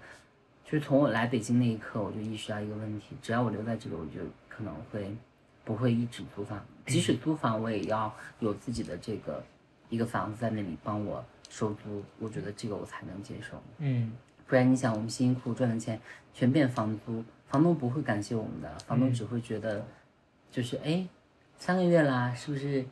[0.65, 5.15] 就是从我来北京那一刻，我就意识到一个问题：只要我留在这里，我就可能会
[5.63, 9.43] 不会一直租房，即使租房，我也要有自己的这个
[9.89, 13.61] 一个房子在那里帮我收租，我觉得这个我才能接受。
[13.77, 14.11] 嗯
[14.47, 15.99] 不然你想，我们辛辛苦苦赚的钱
[16.33, 19.85] 全变房租，房东不会感谢我们的，房东只会觉得，
[20.49, 21.05] 就是哎，
[21.57, 22.85] 三个月啦，是不是？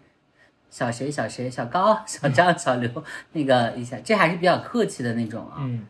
[0.67, 5.87] 小谁小谁小高小张小刘那个一下，这还是比较客气的那种啊，嗯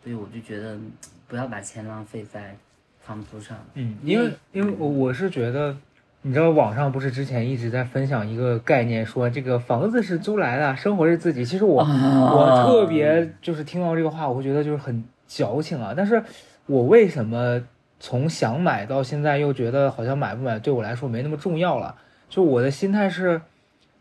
[0.00, 0.92] 所以我就觉得嗯
[1.26, 2.56] 不要把钱浪费在
[3.00, 3.58] 房租上。
[3.74, 5.76] 嗯，因为因为我我是觉得，
[6.22, 11.44] 你知道网上不是之前一直在分享一个概念，说这个房子是租来的，生活是自己。
[11.44, 15.94] 其实我、我特别就是听到这个话，我会觉得就是很矫情啊。
[15.96, 16.22] 但是
[16.66, 17.62] 我为什么
[18.00, 21.94] 从想买到现在又觉得好像买不买对我来说没那么重要了？
[22.28, 23.40] 就我的心态是，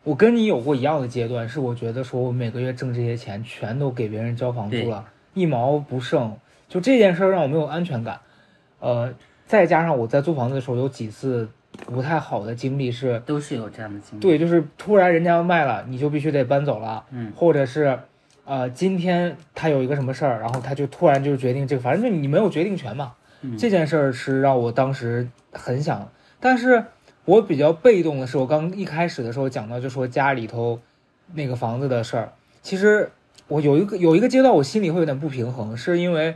[0.03, 6.36] 我跟你有过一样的阶段，是我觉得说我每个月挣这些钱全都给别人交房租了，一毛不剩。
[6.67, 8.19] 就这件事儿让我没有安全感，
[8.80, 9.13] 呃，
[9.45, 11.47] 再加上我在租房子的时候有几次
[11.85, 14.21] 不太好的经历是，都是有这样的经历。
[14.21, 17.99] 对，就是突然人家要卖了，你就必须得搬走了，嗯，或者是，
[18.45, 23.13] 呃，今天他有一个什么事儿，然后他就突然就决定这个，反正就你没有决定权嘛。
[23.41, 23.57] 嗯。
[23.57, 26.83] 这件事儿是让我当时很想，但是
[27.25, 30.79] 我比较被动的是，我刚一开始的时候讲到就说家里头
[31.33, 33.09] 那个房子的事儿，其实
[33.47, 36.35] 我有一个有一个阶段我心里会有点不平衡，是因为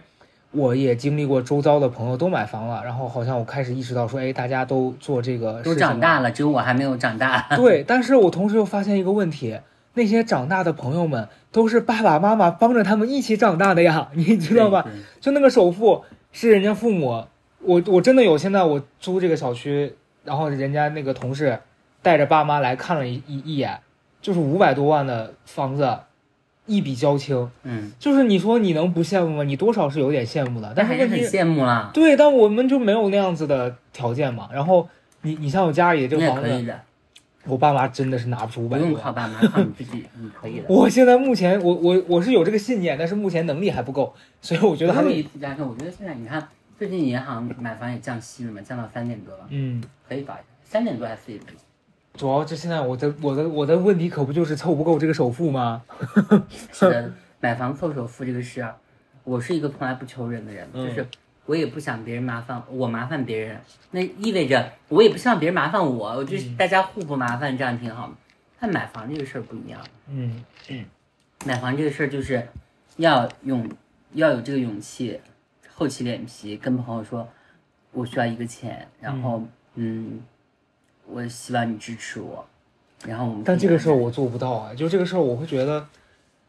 [0.51, 7.47] 我也经历过周遭的朋友都买房了，然后好像我开始意识到说，哎，大家都做这个都长大了，只有我还没有长大。
[7.55, 9.59] 对，但是我同时又发现一个问题，
[9.93, 14.85] 那些长大的朋友们都是爸爸妈妈帮着他们一起长大的呀， 你知道吧？
[15.21, 17.25] 就那个首付是人家父母，
[17.59, 21.59] 我我真的有，现在我租这个小区，然后人家那个同事
[22.01, 23.79] 带着爸妈来看了一一一眼，
[24.21, 25.97] 就是五百多万的房子，
[26.67, 29.43] 一笔交清，嗯，就是你说你能不羡慕吗？
[29.43, 31.89] 你多少是有点羡慕的，但是问题羡慕啦。
[31.93, 34.49] 对，但我们就没有那样子的条件嘛。
[34.53, 34.87] 然后
[35.23, 36.75] 你你像我家里这你个房子，
[37.45, 38.93] 我爸妈真的是拿不出五百多万。
[38.93, 40.65] 用靠爸妈，靠你自己，你可以的。
[40.69, 45.67] 我现在目前我我我是有这个信念，但是目前能力还不够，所以我觉得还不用一次加深。
[45.67, 46.47] 我觉得现在你看，
[46.77, 49.83] 最近银行买房也降息了嘛，降到三点多了，嗯。
[50.07, 51.55] 可以搞一下，三点多还是四点多？
[52.13, 55.81] 主要就现在我的我的我的问题可不就是凑不够这个首付吗？
[56.71, 58.75] 是的，买房凑首付这个事啊，
[59.23, 60.87] 我是一个从来不求人的人，嗯。
[60.87, 61.07] 就是
[61.45, 68.13] 我也不想别人麻烦我麻烦别人，那意味着我也不希望别人麻烦我，我就是大家互不麻烦，这样挺好的。
[68.59, 70.43] 但买房这个事儿不一样，嗯。
[71.45, 72.47] 买房这个事儿就是
[72.97, 73.67] 要勇
[74.13, 75.19] 要有这个勇气，
[75.73, 77.27] 厚起脸皮跟朋友说，
[77.91, 79.43] 我需要一个钱，然后
[79.73, 80.21] 嗯
[81.13, 82.45] 我希望你支持我，
[83.05, 85.85] 然后我们但这个事儿我做不到啊，就这个事儿我会觉得，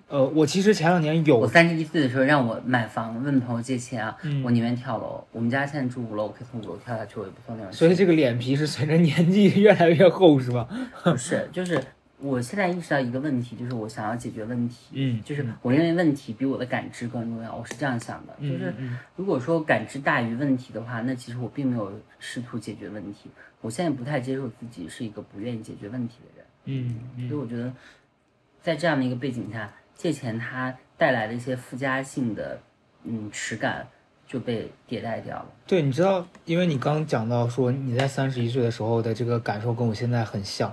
[0.08, 5.24] 呃，我其实前两年有我有，三十一岁的时候让我买房，问朋友借钱啊，嗯我宁愿跳楼。
[5.32, 7.72] 我们家现在住五楼，我可以从五楼跳下去，我也不做那种。
[7.72, 10.68] 所以这个脸皮是随着年纪越来越厚，是吧？
[11.02, 11.82] 不是，就是
[12.22, 17.52] 我现在意识到一个问题，就是我想要解决问题，嗯，就是我认为问题比我的感知更重要。
[17.54, 23.28] 我是这样想的，就是嗯如果说感知大于问题的话，那其实我并没有试图解决问题。
[23.60, 26.46] 我现在不太接受自己是一个不愿意解决问题的人。
[26.66, 27.72] 嗯嗯所以我觉得，
[28.62, 32.60] 在这样的一个背景下，借钱它带来的一些附加性的
[33.02, 33.84] 嗯耻感
[34.28, 35.46] 就被迭代掉了。
[35.66, 40.72] 对，你知道，因为你刚讲到说你在三十一岁的时候的这个感受跟我现在很像。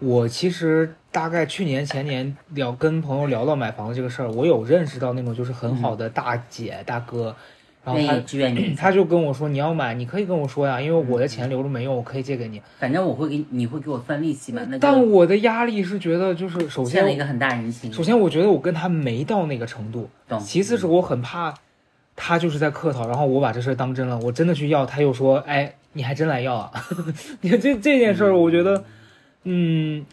[0.00, 7.34] 我其实大概去年前年聊跟朋友聊到买房子这个事儿，我有认识到那种就是很好的大姐、大哥，
[7.84, 8.20] 然后他
[8.76, 12.60] 他就跟我说你要买，你可以跟我说呀，因为我的钱留着没用，我可以借给你。
[12.78, 17.92] 反正我会给你会给我算利息嘛，那但我的压力是觉得就是首先，了一个很大人情。
[17.92, 21.54] 首先我觉得我跟他没到那个程度，懂，其次是我很怕
[22.16, 26.70] 他就是在客套，然后我把这事儿当真了，我真的去要，他又说，哎，你还真来要啊？
[27.40, 28.84] 你看 这这件事儿，我觉得，嗯，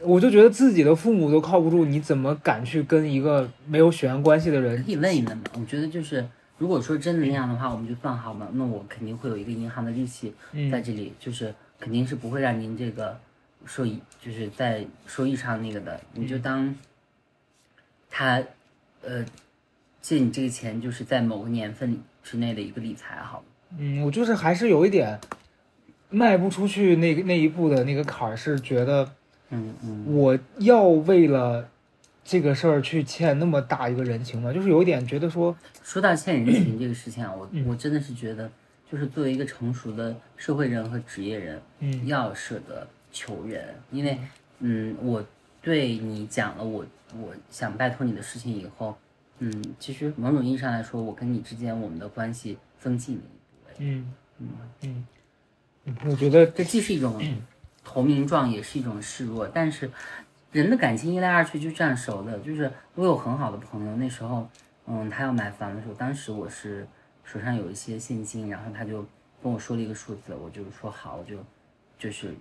[0.01, 4.83] 我就觉得自己的父母都靠不住，你怎么敢去跟一个没有血缘关系的人？
[4.83, 5.43] 可以问一问嘛。
[5.53, 8.49] 我觉得就是，如果说真的那样的话，我们就算好嘛。
[8.53, 10.33] 那我肯定会有一个银行的利息
[10.69, 13.17] 在嗯这里，就是肯定是不会让您这个
[13.65, 16.75] 收益，就是在收益上那个的，你就当
[18.09, 18.43] 他
[19.01, 19.23] 呃
[20.01, 23.43] 借你这个钱，就是在某个年份之内的一个理财好了。
[23.77, 25.17] 嗯，我就是还是有一点
[26.09, 29.09] 迈不出去那个那一步的那个坎儿，是觉得
[29.51, 31.69] 嗯嗯，我要为了
[32.23, 34.51] 这个事儿去欠那么大一个人情吗？
[34.51, 37.65] 就是有一点觉得说，说到欠人情这个事情啊，我嗯。
[37.67, 38.49] 我真的是觉得，
[38.91, 42.07] 就是作为一个成熟的社会人和职业人，嗯。
[42.07, 44.17] 要舍得求人，因为
[44.59, 45.23] 嗯，我
[45.61, 46.85] 对你讲了我
[47.19, 48.95] 我想拜托你的事情以后，
[49.39, 53.27] 嗯，其实某种意义上来说，我跟你之间我们的关系增进了一
[53.65, 53.75] 步。
[53.79, 54.47] 嗯嗯。
[54.83, 55.05] 嗯，
[55.85, 57.19] 嗯我觉得这既是一种
[57.83, 59.47] 投名状，也是一种示弱。
[59.47, 59.89] 但是
[60.51, 62.39] 人的感情一来二去就这样熟的。
[62.39, 64.47] 就是我有很好的朋友，那时候，
[64.87, 66.87] 嗯，他要买房的时候，当时我是
[67.23, 69.05] 手上有一些现金，然后他就
[69.41, 71.37] 跟我说了一个数字，我就说好，我就
[71.97, 72.33] 就是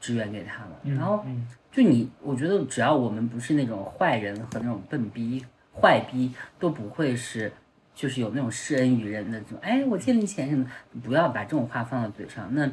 [0.00, 0.80] 支援给他了。
[0.84, 7.52] 然后嗯就你，我觉得只要我们不是那种坏人和那种笨逼、坏逼，都不会是。
[7.94, 10.64] 就是有那种施恩于人的这种，哎，我借你钱什么，
[11.02, 12.48] 不要把这种话放到嘴上。
[12.54, 12.70] 那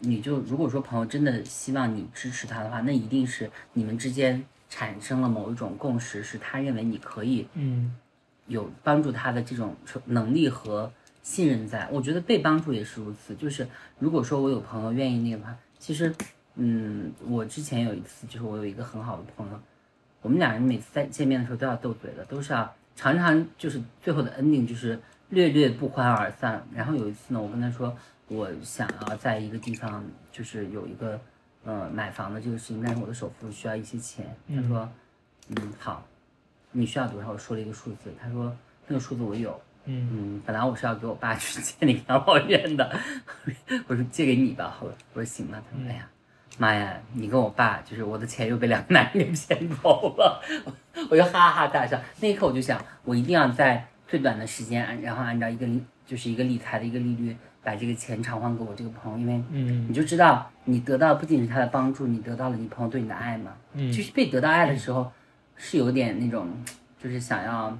[0.00, 7.94] 你就如果说朋友真的希望你支持他的话，那一定是你们之间产生了某一种共识，是他认为你可以嗯
[8.46, 10.90] 有帮助他的这种能力和
[11.22, 11.88] 信任在。
[11.92, 13.34] 我觉得被帮助也是如此。
[13.34, 16.14] 就是如果说我有朋友愿意那个的话，其实，
[16.56, 19.60] 嗯，我之前有一次，就是我有一个很好的朋友，
[20.22, 26.66] 我们俩人每次在见面的时候都要斗嘴的，都是要常常就是最后的 ending 就是略略不欢而散。
[26.74, 27.96] 然后有一次呢，我跟他说，
[28.32, 31.20] 我想要在一个地方就是有一个
[31.64, 34.24] 呃买房的这个事情，但是我的首付需要一些钱。
[34.48, 34.88] 他说，
[35.48, 36.06] 嗯，好，
[36.70, 37.32] 你需要多少？
[37.32, 39.60] 我说了一个数字，他说那个数字我有。
[39.86, 42.96] 嗯嗯，本来我是要给我爸去建立养老院的，
[43.88, 46.08] 我说借给你吧，后来我说行吧，他说哎呀，
[46.56, 50.40] 妈呀，你跟我爸就是我的钱又被两个男人给 骗走了，
[51.10, 52.00] 我就哈哈大笑。
[52.20, 63.52] 那一刻我就想，我一定要在最短的时间，然后按照一个理就是一个理财的一个利率，把这个钱偿还给我这个朋友，因为嗯你就知道你得到不仅是他的帮助，你得到了你朋友对你的爱嘛。
[63.74, 65.10] 嗯其实被得到爱的时候，
[65.56, 66.48] 是有点那种，
[66.98, 67.76] 就是想要，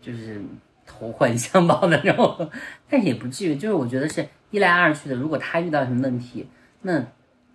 [0.00, 0.40] 就是
[0.86, 2.50] 投怀相抱的那种，
[2.88, 5.14] 但是也不至于，就是我觉得是一来二去的。
[5.16, 6.48] 如果他遇到什么问题，
[6.82, 7.04] 那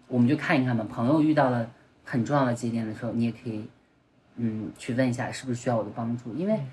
[0.07, 0.85] 我们就看一看嘛。
[0.89, 1.69] 朋友遇到了
[2.03, 3.67] 很重要的节点的时候，你也可以，
[4.35, 6.67] 嗯，去问一下是不是需要我的帮助，因为，嗯，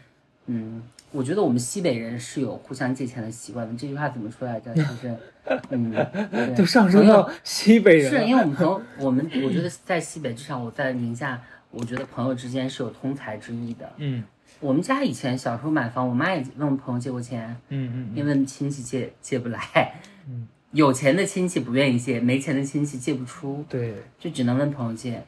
[1.11, 3.73] 我觉得我们西北人是有互相借钱的习惯的。
[3.75, 4.73] 这句话怎么说来着？
[4.75, 5.17] 就是，
[5.71, 5.91] 嗯，
[6.31, 8.11] 对就上升到西北人。
[8.11, 13.91] 是因为我们朋友，我们我觉得在西北，至少我在宁夏，我觉得朋友之间是有通财之意的。
[13.99, 14.25] 嗯
[14.61, 19.61] 我们家以前小时候买房，我妈也问我朋友借过钱，嗯嗯因为亲戚借借不来，
[20.29, 25.23] 嗯有钱的亲戚不愿意借，没钱的亲戚借不出，对，就只能问朋友借。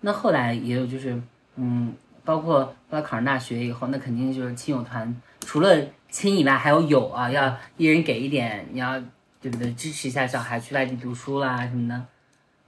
[0.00, 1.16] 那后来也有就是，
[1.54, 1.92] 嗯，
[2.24, 5.76] 包括后来考上大学以后，那肯定就是亲友团，除了
[6.08, 9.00] 亲以外还有友啊，要一人给一点，你要
[9.40, 9.72] 对不对？
[9.74, 12.06] 支持一下小孩去外地读书啦什么的。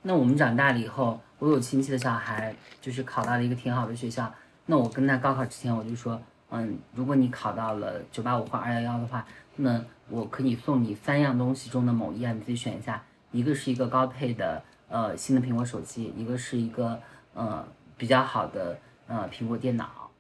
[0.03, 4.33] 那我们长大了以后，我有亲戚的小孩就是考到了一个挺好的学校，
[4.67, 9.25] 那我跟他高考之前我就说，嗯，如果你考到了九八五或二幺幺的话，
[9.57, 13.03] 那我可以送你三样东西中的某一样，你自己选一下。
[13.31, 17.01] 一个是一个高配的呃新的苹果手机，一个是一个
[17.33, 20.11] 呃比较好的呃苹果电脑，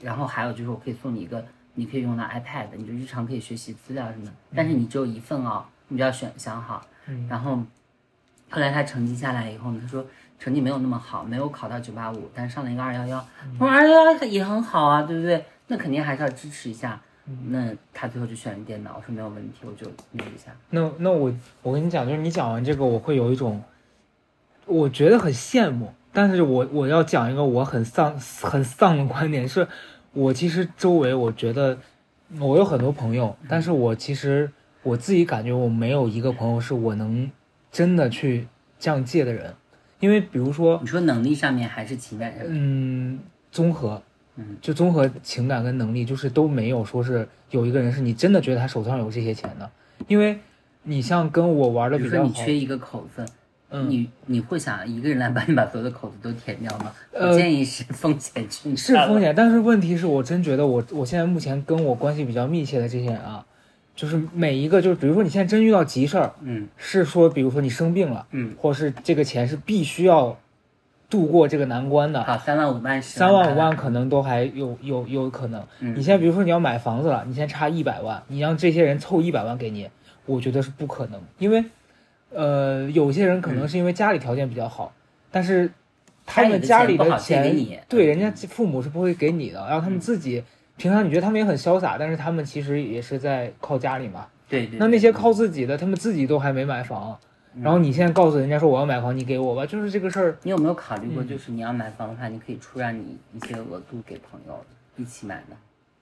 [0.00, 6.84] 然后还有就是我可以送你一个你可以用到 iPad，你就日常可以学习资料什么的，但是你只有一份哦，你就要选想好。
[7.28, 7.56] 然后
[8.50, 10.06] 后来他成绩下来以后呢，他说
[10.38, 13.26] 成绩没有那么好，没有考到九八五，但上了一个二幺幺。
[13.58, 15.44] 我说二幺幺也很好啊，对不对？
[15.66, 17.00] 那肯定还是要支持一下。
[17.48, 20.54] 那他最后就选了电脑，我说没有问题，我就那一下。
[20.68, 23.62] 那那我我跟你讲，就是你讲完这个，我会有一种，
[24.66, 29.68] 我觉得很羡慕，但是我我要讲一个我很丧 很丧的观点，是
[30.12, 31.76] 我其实周围我觉得
[32.40, 34.50] 我有很多朋友，但是我其实
[34.82, 37.30] 我自己感觉我没有一个朋友是我能
[37.70, 38.46] 真的去
[38.78, 39.52] 这样借的人，
[39.98, 42.52] 因为比如说你说能力上面还是情感上面？
[42.54, 43.18] 嗯，
[43.50, 44.00] 综合，
[44.36, 49.68] 嗯，就综合情感跟能力，就是都没有说是有一个人是你真的觉得他手上有这些钱的，
[50.06, 50.38] 因为
[50.84, 53.24] 你像跟我玩的比如说比较好，你缺一个口子，
[53.76, 56.92] 嗯，你你会想一个人来帮你把所有的口子都填掉吗？
[57.12, 63.44] 呃我建议是风险去是风险，但是问题是我真觉得我我现在目前跟我关系比较密切的这些人啊，
[63.96, 66.68] 就是每一个就是比如说你现在真遇到急事儿，嗯。
[66.76, 70.38] 是说比如说你生病了，嗯，或是这个钱是必须要
[71.10, 75.60] 度过这个难关的，好，三万五万十三万五万可能都还有有有可能。
[75.80, 75.96] 嗯。
[75.96, 79.88] 你现在比如说你要买房子了，你现在差一百万，你让这些人凑一百万给你，
[80.26, 81.64] 我觉得是不可能，因为
[82.34, 84.92] 呃有些人可能是因为家里条件比较好，
[85.30, 85.70] 但是
[86.26, 87.42] 他们家里的钱
[87.88, 88.08] 对嗯。
[88.08, 90.42] 人家父母是不会给你的，然后他们自己
[90.76, 94.26] 平常你觉得他们也很潇洒，但是他们其实也是在靠家里嘛。
[94.48, 97.16] 对对，那那些靠嗯自己的，他们自己都还没买房，
[97.62, 100.36] 然后你现在告诉人家说我要买房，你给我吧，就是这个事儿。
[100.42, 101.28] 你有没有考虑过，嗯。
[101.28, 104.58] 就是你要买房的话，你可以出让你一些额度给朋友
[104.96, 105.56] 一起买的，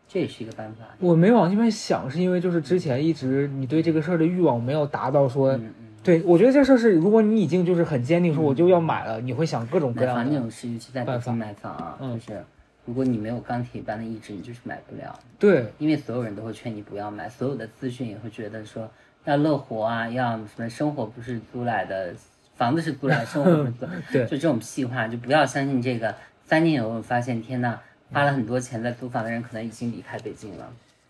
[0.09, 0.85] 这也是一个办法。
[0.99, 5.59] 我没往那边想，是因为就是之前一直你对这个事儿的欲望没有达到说，
[6.03, 10.23] 对我觉得这事儿是，如果你已经就是很坚定说我就要买了，你会想各种各样的。
[10.23, 12.45] 房这种事，尤其在北京买房啊，嗯就是
[12.85, 15.19] 如果你没有钢铁般的意志，你就是买不了。
[15.39, 18.91] 对，因为所有人都会劝你不要买，所有的资讯也会觉得说
[19.25, 22.13] 要乐活啊，要什么生活不是租来的，
[22.57, 26.15] 房子是租来的，生活不是租来的， 对就这种屁话，就不要相信这个。
[26.45, 27.79] 三年以后发现，天呐，
[28.13, 30.69] 花了很多钱在租房的人可能已经离开北京了。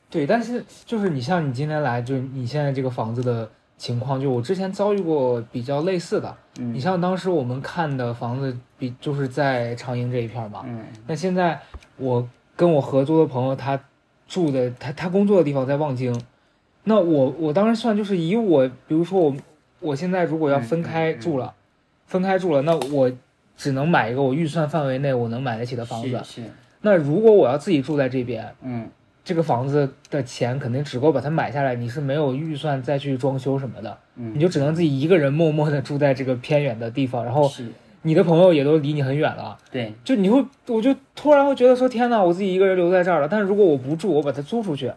[0.09, 3.51] 对，但是就是你像你今天来，就是你现在这个房子的
[3.83, 6.33] 情况，就我之前遭遇过比较类似的。
[6.61, 6.73] 嗯。
[6.73, 10.85] 你像当时我们看的房子比就是在长营这一片儿嘛，嗯。
[11.09, 11.61] 那现在
[11.97, 13.81] 我跟我合租的朋友，他
[14.29, 16.17] 住的他他工作的地方在望京，
[16.85, 19.35] 那我我当时算就是以我，比如说我
[19.81, 21.53] 我现在如果要分开住了，
[22.07, 23.11] 分开住了，那我
[23.57, 26.09] 只能买一个我预算范围内我能买得起的房子。
[26.23, 26.51] 是是，
[26.83, 28.89] 那如果我要自己住在这边，嗯
[29.25, 37.49] 这个房子的钱肯定只够把它买下来，你是没有预算再去装修什么的，嗯，你就只能自己一个人默默的住在这个偏远的地方，然后，
[38.03, 39.57] 你的朋友也都离你很远了。
[39.71, 43.29] 对，就你会，我就突然会觉得说，天呐，我自己一个人留在这儿了。
[43.29, 44.93] 但是如果我不住，我把它租出去，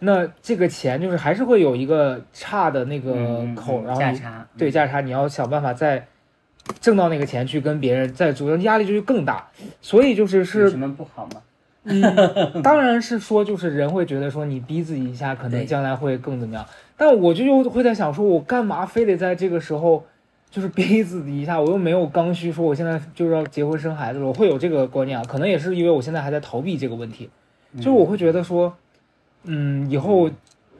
[0.00, 3.12] 那这个钱就是还是会有一个差的那个
[3.54, 6.04] 口，嗯然后价差，对价差，你要想办法再
[6.80, 9.48] 挣到那个钱去跟别人再租，压力就会更大。
[9.80, 11.40] 所以就是有是什么不好吗？
[11.84, 12.02] 嗯，
[12.62, 16.64] 当然是说，就是人会觉得说你逼自己一下，可能将来会更怎么样。
[16.96, 20.04] 但我就又会在想，说我干嘛非得在这个时候，
[20.50, 21.60] 就是逼自己一下？
[21.60, 25.24] 我又没有刚需，说我现在就是要结婚生孩子了，我会有这个观念啊。
[25.26, 27.28] 可能也是因为我现在还在逃避这个问题，
[27.76, 28.72] 就是我会觉得说，
[29.44, 30.30] 嗯，以后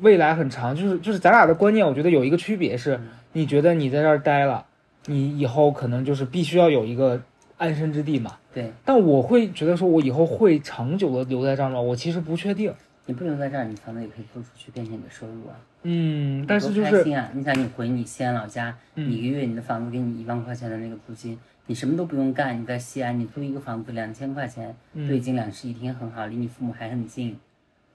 [0.00, 3.00] 未来很长，就是就是咱俩的观念，我觉得有一个区别是，
[3.32, 4.64] 你觉得你在这儿待了，
[5.06, 7.20] 你以后可能就是必须要有一个
[7.62, 8.36] 安身之地嘛。
[8.52, 11.80] 对但我会觉得说，我以后会长久的留在这儿吗？
[11.80, 12.72] 我其实不确定。
[13.06, 15.56] 你不留在这儿，你房子也可以租出去，变成你的收入啊。
[15.82, 17.30] 嗯，但是就是心啊！
[17.34, 21.36] 你想，你回你西安老家，嗯你一个月你的房子给你一万块钱的那个租金，
[21.66, 27.36] 你什么都不用干，你在西安你租一个房子两千块钱，都已经两室一厅很好，离你父母还很近，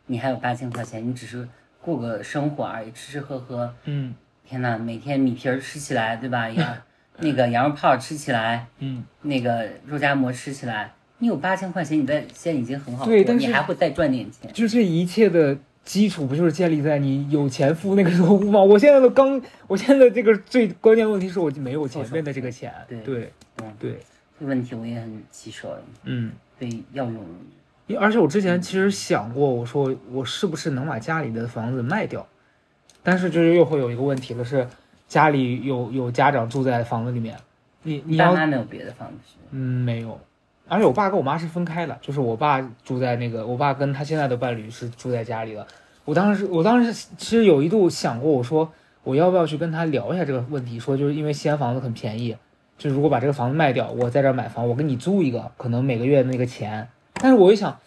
[0.07, 1.47] 你还有八千块钱，你只是
[1.81, 3.73] 过个生活而已，吃吃喝喝。
[3.85, 4.13] 嗯
[4.45, 6.49] 天呐，每天米皮儿吃起来，对吧？
[6.49, 6.77] 羊
[7.19, 14.51] 那个羊肉泡吃起来，嗯，那个肉夹馍吃起来，你有八千块钱，你在现在已经很好过，对但是你还会再赚点钱。
[14.53, 18.61] 就这一切的基础不就是建立在你有钱付那个首付吗？
[18.61, 22.73] 我现在都刚，我现在这个最关键问题是我就没有前面的这个钱。
[22.87, 23.91] 对对嗯对，
[24.39, 26.31] 这个问题我也很棘手，嗯。
[26.59, 27.23] 对，要用。
[27.85, 32.27] 因而且我之前其实想过，我说我是不是能把家里的房子卖掉，
[33.03, 34.67] 但是就是又会有一个问题了，是
[35.07, 37.37] 家里有有家长住在房子里面，
[37.83, 39.35] 你你要爸妈没有别的房子是？
[39.51, 40.19] 嗯没有，
[40.67, 45.65] 而且我爸跟我妈是分开的，就是我爸住在那个，我爸跟他现在的伴侣是住在家里的。
[46.03, 48.69] 我当时我当时其实有一度想过，我说
[49.03, 52.35] 我要不要去跟他聊一下这个问题，说就是因为西安房子很便宜，
[52.77, 56.87] 就如果把这个房子卖掉，我在这儿买房，我跟你租一个，可能每个月那个钱。
[57.13, 57.79] 但是我一想，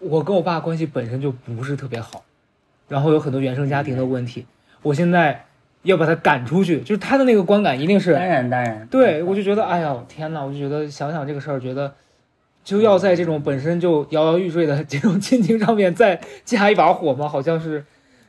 [0.00, 2.24] 我跟我爸关系本身就不是特别好，
[2.88, 4.46] 然后有很多原生家庭的问题，
[4.82, 5.44] 我现在
[5.84, 8.86] 要把他赶出去，就是他的那个观感一定是当然当然。
[8.90, 11.94] 对，我就觉得，哎呀，天呐，我就觉得想想这个事儿，觉得
[12.64, 17.28] 就要在这种本身就摇摇欲坠的 这种亲情上面再加一把火吗？
[17.28, 17.84] 好像是，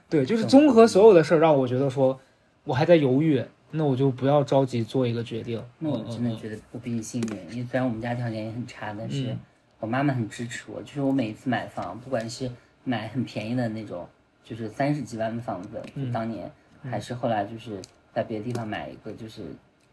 [0.10, 2.20] 对，就是综合所有的事儿，让我觉得说，
[2.66, 5.62] 我还在犹豫，那我就不要着急做一个决定。
[5.80, 9.40] 那我真的觉得我比你幸运，因为虽然我们家条件也很差，但是嗯
[9.80, 10.82] 我妈妈很支持我。
[10.82, 12.50] 就是我每一次买房，不管是
[12.84, 14.08] 买很便宜的那种，
[14.44, 16.52] 就是三十几万的房子，就嗯当年，
[16.90, 17.82] 还是后来就是
[18.14, 19.44] 在别的地方买一个就是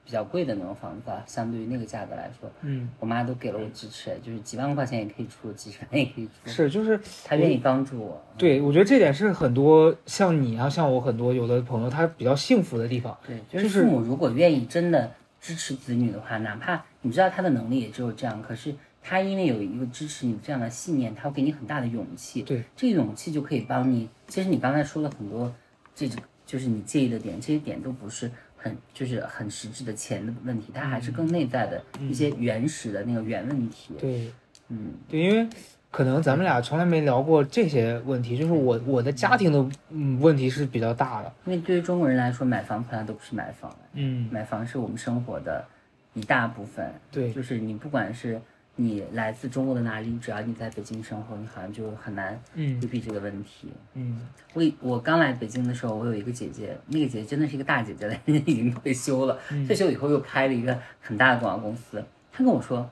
[0.05, 8.21] 比较贵的那种房子啊，相对于那个价格来说，嗯，我妈都给了我支持，就是几万块钱也可以出，几十万也可以出，是，就是她愿意帮助我。
[8.37, 13.17] 对，我觉得这点是很多像你啊，像我很多有的朋友他比较幸福的地方。
[13.27, 22.43] 对，就就是是父母如果愿意真的支持子女的话，哪怕你知道他的能力也只有这样，可是他因为有一个支持你这样的信念，他会给你很大的勇气。
[22.43, 24.09] 对，这个勇气就可以帮你。
[24.27, 25.53] 其实你刚才说了很多，
[25.95, 26.21] 这种
[26.53, 33.95] 就是你介意的点，这些点都不是很就是很实质的钱的问题，它还是更内在的一些原始的那个原问题。
[33.99, 34.31] 对，
[34.69, 35.49] 嗯，对，因为
[35.91, 41.33] 可能咱们俩从来没聊过这些问题，就是我我的家庭的嗯问题是比较大的。
[41.47, 45.65] 因为对于中国人来说，买房从来都不是买房，嗯，买房是我们生活的
[46.13, 46.93] 一大部分。
[47.11, 48.39] 对，就是你不管是
[48.77, 53.69] 你来自中国的哪里，只要你在北京生活，你好像就很难嗯规避这个问题。
[53.95, 62.03] 嗯我我刚来北京的时候，我有一个姐姐，那个姐姐真的是一个大姐姐了，人 家已经退休了，嗯退休以后又开了一个很大的广告公司。
[62.33, 62.91] 她跟我说：“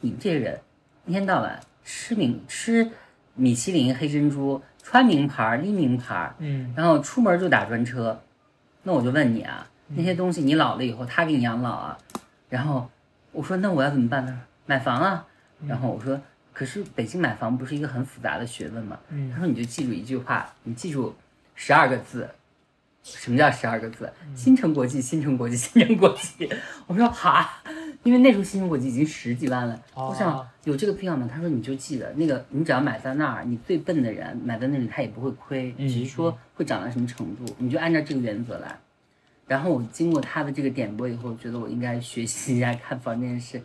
[0.00, 0.60] 你们这些人
[1.06, 2.88] 一天到晚吃名吃
[3.34, 8.20] 米其林黑珍珠，穿名牌儿拎名牌儿，嗯然后出门就打专车，
[8.84, 11.98] 那我就问你啊，那些东西你老了以后他给你养老啊？
[12.48, 12.88] 然后
[13.32, 14.40] 我说那我要怎么办呢？
[14.66, 15.26] 买房啊。
[15.66, 16.20] 然后我说，
[16.52, 18.98] 可是北京买房不是一个很复杂的学问吗？
[19.10, 21.14] 嗯他说你就记住一句话，你记住
[21.54, 22.28] 十二个字。
[23.04, 24.08] 什么叫十二个字？
[24.36, 26.48] 新城国际，新城国际，新城国际。
[26.86, 27.60] 我说哈，
[28.04, 31.28] 因为那时候新城国际已经十几万了，哦我想有这个必要吗？
[31.28, 38.78] 他说你就记得那个，你只要买在那儿，你最笨的人买在那里他也不会亏，嗯只是说会涨到什么程度，你就按照这个原则来。
[39.48, 43.60] 然后我经过他的这个点拨以后，觉得我应该学习一下看房这件事，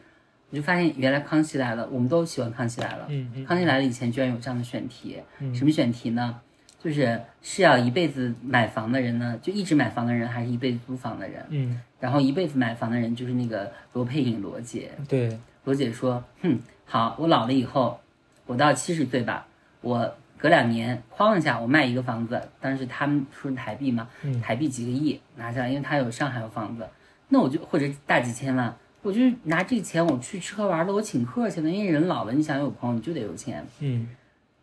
[0.50, 3.06] 我就发现原来康熙来了，我们都喜欢康熙来了。
[3.10, 6.39] 嗯嗯康熙来了以前居然有这样的选题，嗯什么选题呢？
[6.80, 11.43] 就是是要一辈子买房的人呢，就一直买房的人，还是一辈子租房的人？
[11.50, 18.00] 嗯，然后一辈子买房的人就是那个罗佩颖罗姐，对，罗姐说：“哼，好，我老了以后，
[18.45, 19.48] 我到七十岁吧，
[19.82, 26.88] 我隔两年哐一下我卖一个房子，当时他们说是台币嘛，嗯台币几个亿拿下来，因为他有上海有房子，
[27.28, 28.74] 那我就或者大几千万，
[29.08, 34.10] 我就拿这个钱我去吃喝玩乐，我请客去了，因为人老了，你想有朋友你就得有钱，嗯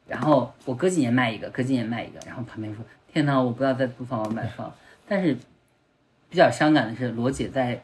[0.07, 4.71] 然后我隔几年卖一个，隔几年卖一个，然后旁边说：天哪，我不要再租房，我买房。
[5.09, 5.35] 但是
[6.29, 7.83] 比较伤感的是，罗姐在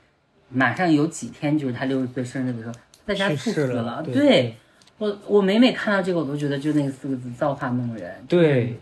[0.51, 2.75] 马上有几天，就是她六十岁生日的时候，
[3.07, 4.03] 在家猝死了了。
[4.03, 4.55] 对
[4.99, 8.23] 我我每每看到这个，我都觉得就那四个字造化弄人。
[8.29, 8.79] 对，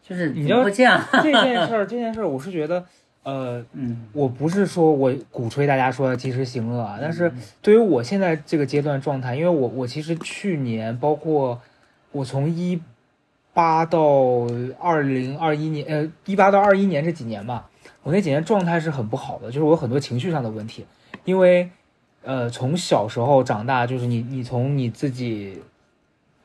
[0.00, 1.04] 就是你要怎么会这样？
[1.24, 2.86] 这件事儿，这件事儿，我是觉得，
[3.26, 11.60] 呃，嗯，我不是说我鼓吹大家说要及时行乐啊，但是对于我现在这个阶段状态，因为我我其实去年包括
[12.12, 12.80] 我从一
[13.52, 14.00] 八到
[14.78, 17.68] 二零二一年，呃，一八到二一年这几年吧，
[18.04, 20.86] 我那几年状态是很不好的，就是我有很多情绪上的问题，
[21.24, 21.68] 因为，
[22.22, 25.60] 呃，从小时候长大，就是你你从你自己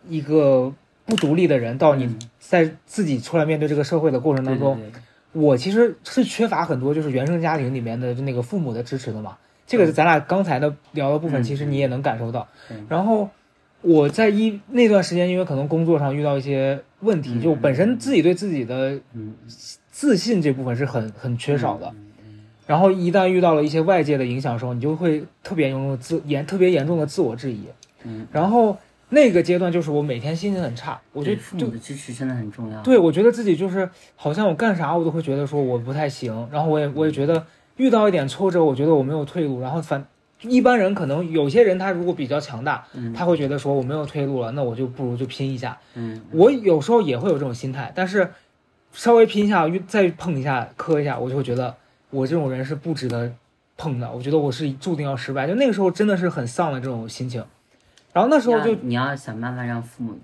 [0.08, 0.74] 一个
[1.06, 2.20] 不独立的人，到你嗯。
[2.40, 5.02] 在自己出来面对这个社会的过程当中，对对对
[5.34, 9.38] 我其实是缺乏很多就是原生家庭里面的那个父母的支持的嘛。
[9.68, 12.48] 这个是咱俩刚才的聊的部分，嗯其实你也能感受到。
[12.90, 13.30] 然后
[13.82, 19.34] 我在一那段时间，因为可能工作上遇到一些问题，嗯就本身自己对自己的嗯，
[19.90, 21.94] 自信这部分是很很缺少的。
[22.68, 27.66] 然后一旦遇到了一些外界的影响的时候，你就会特别严重的自严特别严重的自我质疑。
[28.04, 28.78] 嗯，然后
[29.14, 32.82] 那个阶段就是我每天心情很差，我就就对父母的支持真的很重要。
[32.82, 37.46] 对，我觉得自己就是好像我干啥我都会觉得说我不太行，然后我也我也觉得
[37.76, 40.06] 遇到一点挫折，我觉得我没有退路，然后反
[40.44, 45.78] 一般人可能有些人他如果比较强大，嗯，他会觉得说我没有退路了，那我就不如就拼一下。
[45.96, 48.32] 嗯，我有时候也会有这种心态，但是
[48.94, 51.76] 稍微拼一下，再碰一下磕一下，我就会觉得
[52.10, 53.32] 我这种人是不值得
[53.78, 57.44] 碰的，我觉得我是注定要失败，就那个时候真的是很丧的这种心情。
[58.14, 60.18] 然后那时候就要你要想办法让父母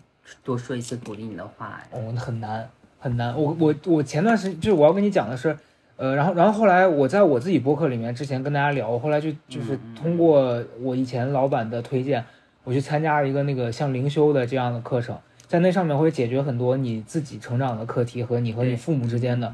[0.44, 1.80] 多说一些鼓励你的话。
[1.82, 2.70] 哎哦，那很难
[3.00, 3.34] 很难。
[3.36, 5.58] 我我我前段时间就是我要跟你讲的是，
[5.96, 12.24] 呃，然后然后后来我在我自己播客里面之前跟大家聊，我后来就就是通过我以前老板的推荐，
[12.64, 15.18] 我去参加了一个那个像灵修的这样的课程，
[15.48, 19.54] 在那上面会解决很多你自己成长的课题和你和你父母之间的。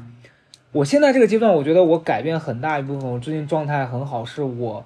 [0.72, 4.84] 我现在这个阶段，我觉得我改变很大一部分，我最近状态很好，是我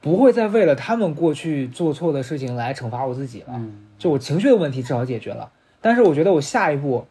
[0.00, 3.46] 不会再为了他们过去做错的事情来惩罚我自己了。
[3.54, 7.04] 嗯，就我情绪的问题至少解决了，但是我觉得我下一步，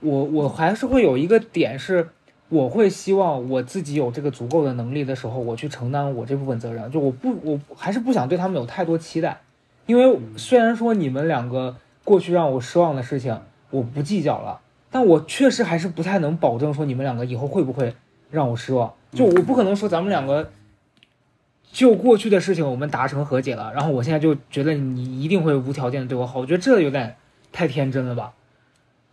[0.00, 2.08] 我我还是会有一个点是，
[2.48, 6.90] 我会希望我自己有这个足够的能力的时候，我去承担我这部分责任。
[6.90, 9.40] 就我不，我还是不想对他们有太多期待，
[9.86, 13.38] 因为虽然说你们两个过去让我失望的事情
[13.70, 17.94] 我不计较了，但我确实还是不太能保证说你们两个以后会不会
[18.30, 18.92] 让我失望。
[19.12, 20.50] 就我不可能说咱们两个。
[21.72, 27.16] 就过去的事情，我们达成和解了，然后我现在就觉得你一定会无条件的对我好，我觉得这有点
[27.50, 28.34] 太天真了吧，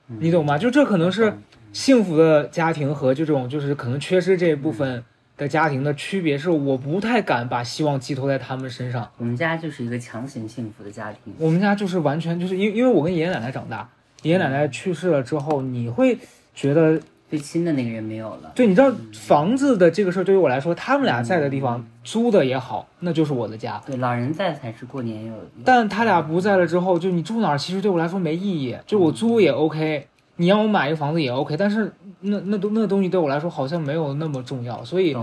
[0.10, 0.58] 嗯你懂吗？
[0.58, 1.34] 就这可能是
[1.72, 5.04] 幸福的家庭和这种就是可能缺失这一部分
[5.38, 9.10] 的家庭的区别，是我不太敢把希望寄托在他们身上。
[9.18, 11.34] 我们家就是一个强行幸福的家庭。
[11.38, 13.90] 我们家就是完全就是因为因为我跟爷爷奶奶长大，
[14.24, 16.18] 爷爷奶奶去世了之后，你会
[16.54, 17.00] 觉得
[17.30, 18.52] 最亲的那个人没有了。
[18.56, 23.82] 对，你知道房子的这个事儿对于我来说，他们俩在的地方租的也好，那就是我的家。
[23.86, 25.34] 对，老人在才是过年有。
[25.34, 28.76] 有但他俩不在了之后，就你住哪儿，其实对我来说没意义。
[28.88, 30.08] 就我租也 OK，
[30.38, 35.16] 你让我买一个房子也 OK，但是那那东那东西对我来说好像没有那么重要，所以。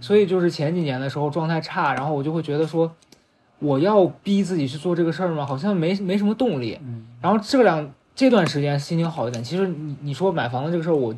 [0.00, 2.90] 所以就是前几年的时候状态差，然后我就会觉得说，
[3.58, 5.44] 我要逼自己去做这个事儿吗？
[5.44, 6.78] 好像没没什么动力。
[6.82, 9.42] 嗯然后这两这段时间心情好一点。
[9.42, 11.12] 其实你你说买房子这个事儿，我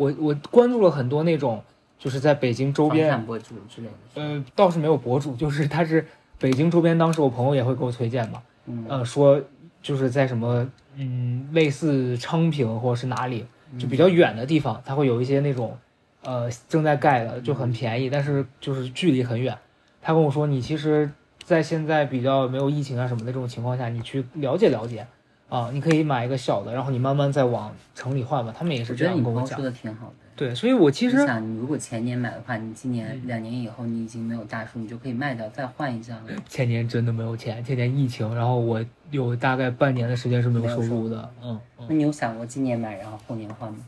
[0.00, 1.62] 我我关注了很多那种
[1.98, 4.22] 就是在北京周边博主之类的。
[4.22, 6.06] 呃，倒是没有博主，就是他是
[6.38, 9.38] 北京周边，当时我朋友也会给我推荐嘛，嗯呃，说
[9.82, 13.44] 就是在什么嗯类似昌平或者是哪里，
[13.78, 15.76] 就比较远的地方，它会有一些那种
[16.22, 19.56] 呃正在盖的，就很便宜，但是就是距离很远。
[20.00, 21.10] 他跟我说，你其实，
[21.44, 25.06] 在现在比较没有疫情啊什么的这种情况下，你去了解了解
[25.50, 28.54] 啊，你可以买一个小的，然后你慢慢再往城里换吧。
[28.56, 29.64] 他们也是这样跟我讲你朋友说。
[29.64, 30.14] 的挺好的。
[30.36, 36.32] 对，所以我其你实想，你如果前年买的话，你今年两年以后你已经没有大树，你就可以卖掉再换一项了。
[36.48, 43.78] 前年真的没有钱，前年疫情，然后我有大概半年的时间是没有收入的，嗯嗯，那你有想过今年买，然后后年换吗？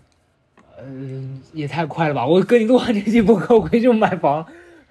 [0.77, 0.85] 呃，
[1.55, 2.27] 也太快了吧！
[2.27, 4.45] 我跟你录完这期播客，我回去就买房，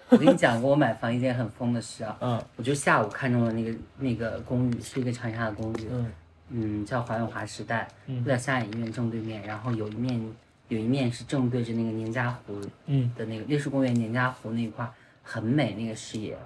[0.09, 6.05] 我跟你讲过，我买房一件很疯的事啊，嗯我就下午看中了那个那个公寓，是一个长沙的公寓，嗯
[6.53, 10.33] 嗯，叫华永华时代，嗯就在下影医院正对面，然后有一面
[10.67, 14.91] 有一面是正对着那个宁家湖嗯的那个烈士公园宁家湖那一块儿，
[15.23, 16.37] 很美那个视野。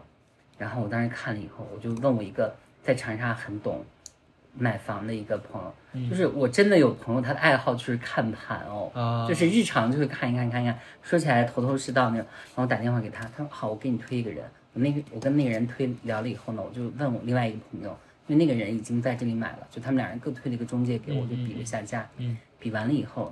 [0.57, 3.83] 然后我当时看了以后，我就问我一个在长沙很懂
[4.57, 12.25] 买房的一个朋友，嗯就是我真的有朋友，他的爱好就是看盘哦，啊，就是日常就会看一看看一看，说起来头头是道那种。
[12.25, 14.45] 然后我打电话给他，他说好，我给你推一个人。
[14.73, 17.97] 我那个我跟那个人推聊了以后呢，我就问我另外一个朋友，
[18.27, 22.07] 因为那个人已经在这里买了，就他们两人各推了一个中介给我，嗯就比了一下价。
[22.17, 23.31] 嗯比完了以后，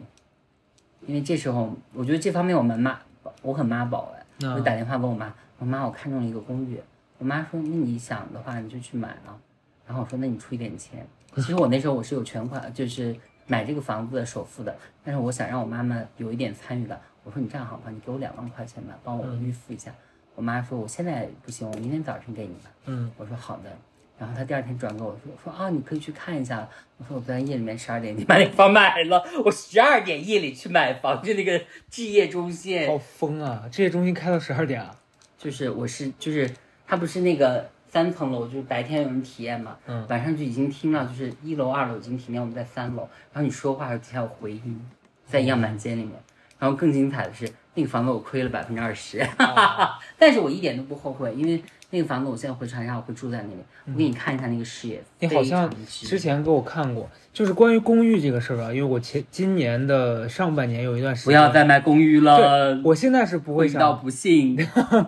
[1.07, 2.99] 因为这时候我觉得这方面我们妈，
[3.41, 6.79] 我很妈宝哎，我就打电话问我妈，我妈我看中了一个公寓，
[7.17, 9.39] 我妈说那你想的话你就去买了，
[9.87, 13.15] 然后我说那你出一点钱， 其实我那时候我是有全款，就是
[13.47, 19.91] 买这个房子的首付的，但是我想让我妈妈有一点参与感，我说你这样好吧，你给我两万块钱吧，帮我预付一下。
[20.35, 22.71] 我妈说我现在不行，我明天早晨给你吧。
[22.85, 23.75] 嗯我说好的，
[24.23, 26.65] 然然后他第二天转给我说说啊，你可以去看一下。
[26.97, 33.63] 我说我昨天夜里面十二点你把那房买了，我十二点夜里去买房，就那个置业中心，好疯啊！
[33.69, 34.95] 置业中心开到十二点啊？
[35.37, 36.49] 就是我是就是
[36.87, 43.01] 他不是那个三层楼，就是白天有人体验嘛，嗯晚上就已经听到就是一楼二楼已经体验，我们在三楼，
[43.33, 44.89] 然后你说话的时候底下有回音，
[45.25, 46.13] 在样板间里面。
[46.59, 49.21] 然后更精彩的是，那个房子我亏了百分之二十，
[50.17, 51.61] 但是我一点都不后悔，因为
[51.93, 53.59] 那个房子我现在回长沙我会住在那里。
[53.85, 64.57] 我给你看一下那个视野，非你好像之之前给我看过，就是关于公寓这个事儿啊，因为我前今年的上半年有一段时间，不要再卖公寓了，我现在是不会遇到想，不幸。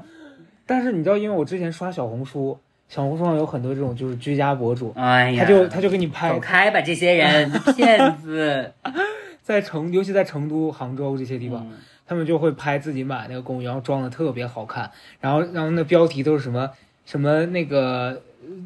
[0.68, 2.56] 但是你知道，因为我之前刷小红书，
[2.88, 8.72] 小红书上有很多这种就是居家博主，哎呀，他就他就给你拍走开吧，这些人骗子。
[9.42, 11.74] 在成，尤其在成都、杭州这些地方，嗯
[12.08, 16.70] 他们就会拍自己买那个公寓，然后装的特别好看，然后然后那标题都是什么
[17.06, 18.22] 什么那个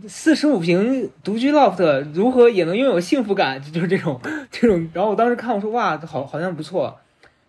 [0.07, 4.19] 四十五平独居 loft 如何也能拥有幸福感，就就是这种
[4.51, 4.89] 这种。
[4.93, 6.99] 然后我当时看我说哇，好好像不错，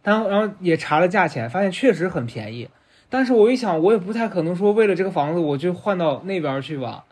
[0.02, 2.68] 然后然后也查了价钱，发现确实很便宜。
[3.08, 7.04] 但是我一想，我也不太可能说为了这个房子我就换到那边去吧，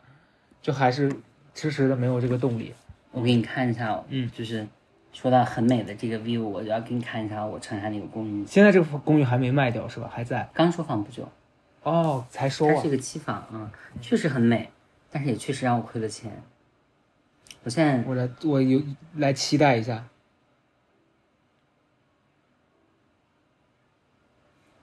[0.63, 1.13] 就还是
[1.55, 2.73] 迟迟的没有这个动力。
[3.11, 4.65] 我给你看一下哦，嗯，就是
[5.21, 10.09] 说到很美的这个 view，我就要给你看一下我长沙那个公寓，现在这个公寓还没卖掉是吧？
[10.15, 10.49] 还在？
[10.55, 11.29] 刚收房不久，
[11.83, 12.89] 哦，才收啊它是。
[12.89, 14.71] 个期房啊，确实很美，
[15.11, 16.31] 但是也确实让我亏了钱。
[17.65, 18.81] 我现在我来，我有
[19.17, 20.07] 来期待一下。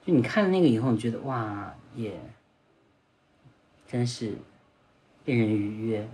[0.06, 2.20] 就你看了那个以后，你觉得哇，也
[3.88, 4.34] 真是
[5.24, 6.06] 令人愉悦。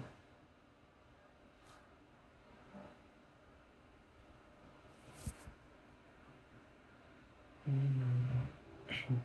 [7.72, 9.22] 嗯，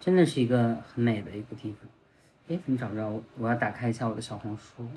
[0.00, 1.88] 真的是一个很美的一个地方。
[2.48, 3.08] 哎，怎么找不着？
[3.08, 4.88] 我我要打开一下我的小红书，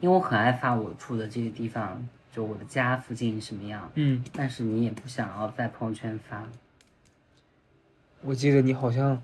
[0.00, 3.90] 因为我很爱发我住的这个地方，就我的家附近什么样。
[3.94, 6.46] 嗯，但是你也不想要在朋友圈发，
[8.20, 9.20] 我记得你好像，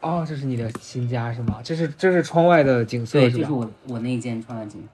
[0.00, 1.60] 哦，这是你的新家是吗？
[1.64, 3.42] 这是这是窗外的景色对，是吧？
[3.42, 4.86] 就是我我那一间窗外景，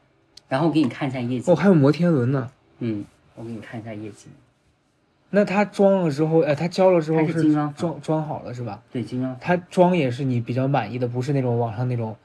[0.48, 2.50] 然后我给你看一下夜景，哦，还有摩天轮呢。
[2.78, 3.04] 嗯，
[3.34, 4.30] 我给你看一下夜景，
[5.30, 8.82] 那它装了之后，哎，它交了之后它是精装房装装好了是吧？
[8.92, 12.16] 对，精装它装也是你比较满意的，不是那种网上那种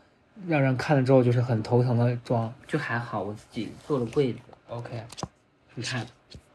[0.47, 2.53] 让人看了之后就是很头疼的装。
[2.67, 4.39] 就还好，我自己做了柜子
[4.69, 5.03] ，OK，
[5.75, 6.05] 你看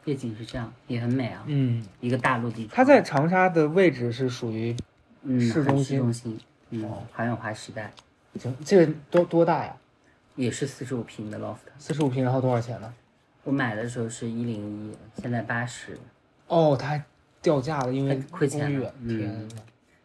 [0.04, 4.76] 夜景是这样，也很美啊，嗯，一个大落地窗，它在长沙的位置是属于，
[5.22, 6.38] 嗯市市中心中心，
[6.70, 7.92] 嗯哦，华远华时代
[8.38, 9.74] 行，这个多多大呀？
[10.36, 12.92] 也是四十五平的 loft，四十五平，然后多少钱呢？
[13.42, 15.98] 我买的时候是一零一，现在八十，
[16.46, 17.04] 哦，它还
[17.40, 19.48] 掉价了，因为亏钱了嗯，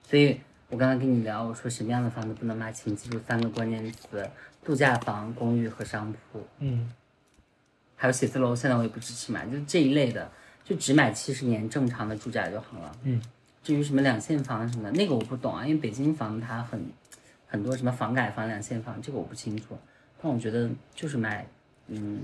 [0.03, 4.27] 所以我刚才跟你聊，我说什么样的房子不能买，请记住三个关键词：
[4.63, 6.41] 度假房、公寓和商铺。
[6.59, 6.89] 嗯，
[7.95, 10.31] 还有写字楼，现在我也不支持买，就这一类的，
[10.63, 12.97] 就只买七十年正常的住宅就好了。
[13.03, 13.21] 嗯，
[13.61, 16.81] 至于什么两限房什么的，那个我不懂啊，因为北京房它很
[17.47, 19.77] 很多什么房改房、两限房，这个我不清楚。
[20.21, 21.45] 但我觉得就是买，
[21.87, 22.21] 嗯，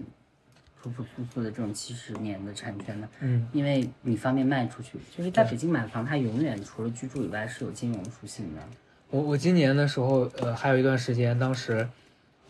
[0.81, 4.97] 朴朴素素的这种七十年的产权的，嗯，因为你方便卖出去。
[5.15, 8.61] 就是在北京买房，它永远除了居住以外是有金融属性的。
[9.09, 11.87] 我我今年的时候，呃，还有一段时间，当时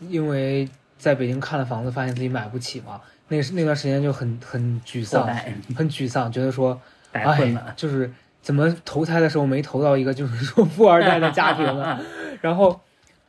[0.00, 5.26] 因为在北京看了房子，发现自己买不起嘛，那是那段时间就很很沮丧，
[5.74, 6.80] 很沮丧，觉得说，
[7.10, 7.72] 白混哎，。
[7.76, 8.10] 就是
[8.40, 12.00] 怎么投胎的时候没投到一个就是说富二代的家庭呢？
[12.40, 12.80] 然后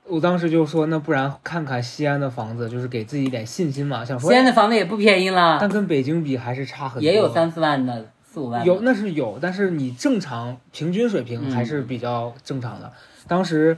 [0.07, 8.65] 我当时就说，那不然看看西安的房子，就是给自己一点信心嘛，想说西，安的房子也不便宜了，但跟北京比还是差很多，也有三四万的，四五万。
[8.65, 12.91] 有那是有，但是你正常平均水平还是比较正常的。
[13.27, 13.77] 当时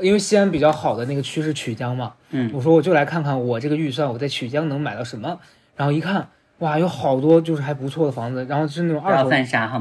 [0.00, 5.38] 因为西安比较好的那个区是曲江嘛，嗯，我说我就来看看我这个预算我在曲江能买到什么，
[5.76, 9.30] 然后一看，哇，有好多就是还不错的房子，然后是那种二手？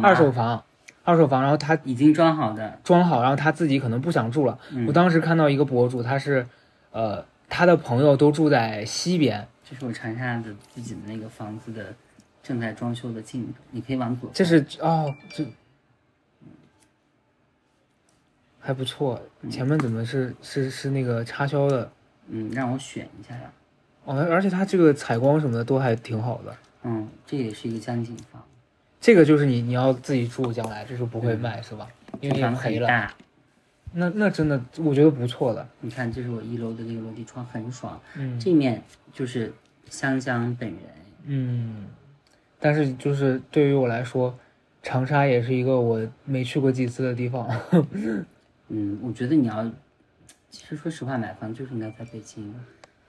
[0.02, 0.64] 二手房，
[1.12, 4.58] 二手房，然后他已经装好的，装好，然后他自己可能不想住了。
[4.72, 6.48] 嗯我当时看到一个博主，他是，
[6.92, 11.94] 呃，他的朋友都住在西边，这是我长沙的自己的那个房子的
[12.42, 14.30] 正在装修的进度，你可以往左。
[14.34, 15.46] 这是哦，这
[18.60, 19.22] 还不错。
[19.50, 21.92] 前面怎么是是是那个插销的？
[22.30, 23.52] 嗯，让我选一下呀。
[24.06, 26.56] 哦，而且它这个采光什么的都还挺好的。
[26.84, 28.42] 嗯，这也是一个江景房，
[29.02, 31.88] 这个就是你你要自己住，将来这是不会卖、是吧？
[32.22, 32.88] 因为房子赔了。
[32.88, 33.14] 很大。
[33.94, 35.68] 那那真的我觉得不错的。
[35.82, 38.00] 你看，这是我一楼的那个落地窗，很爽。
[38.16, 38.82] 嗯这面
[39.12, 39.52] 就是
[39.90, 40.80] 香香本人。
[41.26, 41.88] 嗯，
[42.60, 44.38] 但是就是对于我来说，
[44.82, 47.50] 长沙也是一个我没去过几次的地方。
[48.70, 49.70] 嗯，我觉得你要
[50.50, 52.54] 其实说实话，买房就是应该在北京。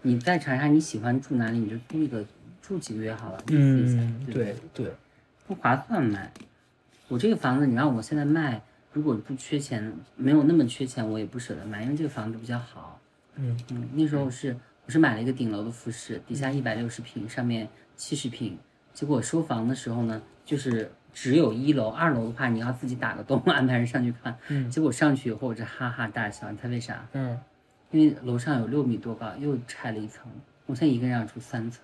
[0.01, 2.24] 你在长沙，你喜欢住哪里，你就租一个
[2.61, 4.93] 住几个月好了，嗯，对对对，
[5.55, 6.32] 不划算买。
[7.09, 12.98] 我这个房子，你让我现在卖，如果不缺钱，没有那么缺钱，我也不舍得卖，因为这个房子比较好。
[13.36, 18.59] 嗯嗯，那时候是我是买了一个顶楼的复式，底下一百六十平，上面七十平。
[18.94, 24.38] 结果收房的时候呢，就是只有一楼，二楼的话你要自己打个洞，安排人上去看。
[24.48, 27.07] 嗯结果上去以后我这哈哈大笑，你猜为啥？
[27.12, 27.38] 嗯，
[27.90, 30.26] 因为楼上有六米多高，又拆了一层。
[30.64, 31.82] 我现在一个人要住三层，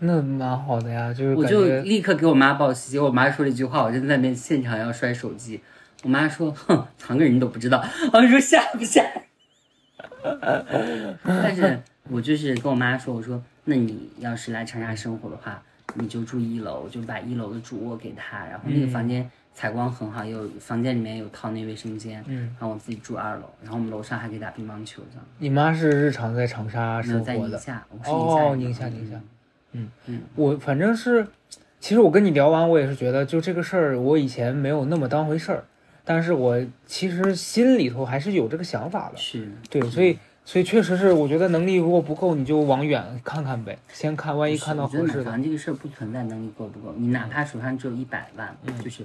[0.00, 2.98] 那蛮好的呀，就是我就立刻给我妈报喜。
[2.98, 5.60] 我妈说了一句话，我就在那边现场要摔手机。
[6.04, 7.84] 我妈说：“哼，藏个人都不知道。
[8.12, 9.04] ”我说吓不吓？
[11.24, 15.60] 但是我就是跟我妈说，我说那你要是来长沙生活的话，
[15.94, 25.26] 你就住一楼，就把一楼的主卧给她，然后那个房间采光很好，有房间里面有套内卫生间，嗯，然后我自己住二楼，然后我们楼上还可以打乒乓球这样。
[25.38, 29.20] 你妈是日常在长沙没有在生活的，宁夏，我是宁夏宁夏宁夏，
[29.72, 30.22] 嗯嗯。
[30.34, 31.26] 我反正是，
[31.80, 35.64] 其实我跟你聊完，我也是觉得，就这个事儿，我以前没有那么当回事儿，
[36.04, 39.16] 但是我其实心里头还是有这个想法的。
[39.16, 48.82] 是，对，所以所以确实是，我觉得能力如果不够，你就往远看看呗，先看，万一看到合适的，房这个事儿不存在能力够不够，你哪怕手上只有一百万，嗯。
[48.82, 49.04] 就是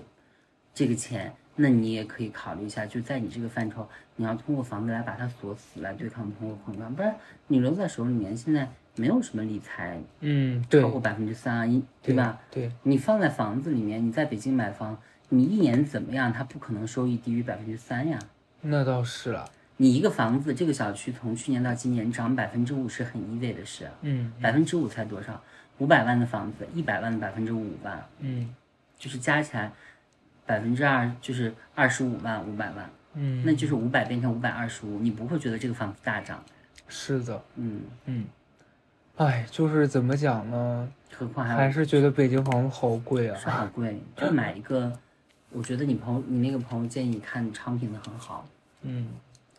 [0.73, 7.15] 这个钱，那你也可以考虑一下，就在你这个范畴，你要通过房子来把它锁死，来对抗通货膨胀，不然
[7.47, 12.39] 你留在手里面，现在没有什么理财嗯，对超，过百分之三啊，一对吧？？
[12.51, 14.97] 对，你放在房子里面，你在北京买房，
[15.29, 18.19] 你一年怎么样，它不可能收益低于百分之三呀。
[18.61, 25.41] 那倒是了，你一个房子，这个小区从去年到今年涨百分之五是很 easy 的事，嗯百分之五才多少？
[25.79, 28.53] 五百万的房子，一百万的百分之五吧，嗯
[28.99, 29.71] 就是加起来
[30.45, 36.41] 百分之二，就是二十五万五百万，嗯，那就是五百变成五百二十五，你不会觉得这个房子大涨，
[36.87, 38.25] 是的，嗯，嗯，
[39.17, 40.91] 哎，就是怎么讲呢？
[41.15, 43.37] 何况还还是觉得北京房子好贵啊。
[43.39, 44.91] 是好贵， 就买一个，
[45.51, 48.47] 我觉得你朋友，你那个朋友建议你看昌平的很好，
[48.81, 49.09] 嗯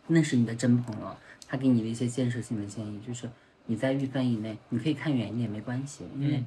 [0.06, 3.30] 那是你的真朋友，他给你的一些建设性的建议，就是
[3.66, 6.46] 你在预算以内，你可以看远一点没关系，因为嗯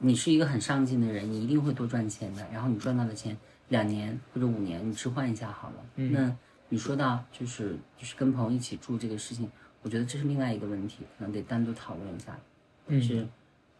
[0.00, 2.46] 你是一个很上进的人，你一定会多赚钱的。
[2.52, 3.36] 然后你赚到的钱，
[3.68, 5.74] 两年或者五年你置换一下好了。
[5.96, 6.36] 嗯那
[6.68, 9.50] 你说到就是就是跟朋友一起住这个事情，
[9.82, 12.36] 我觉得这是另外一个问题，可能得单独讨论一下，
[12.88, 13.00] 嗯。
[13.00, 13.26] 就是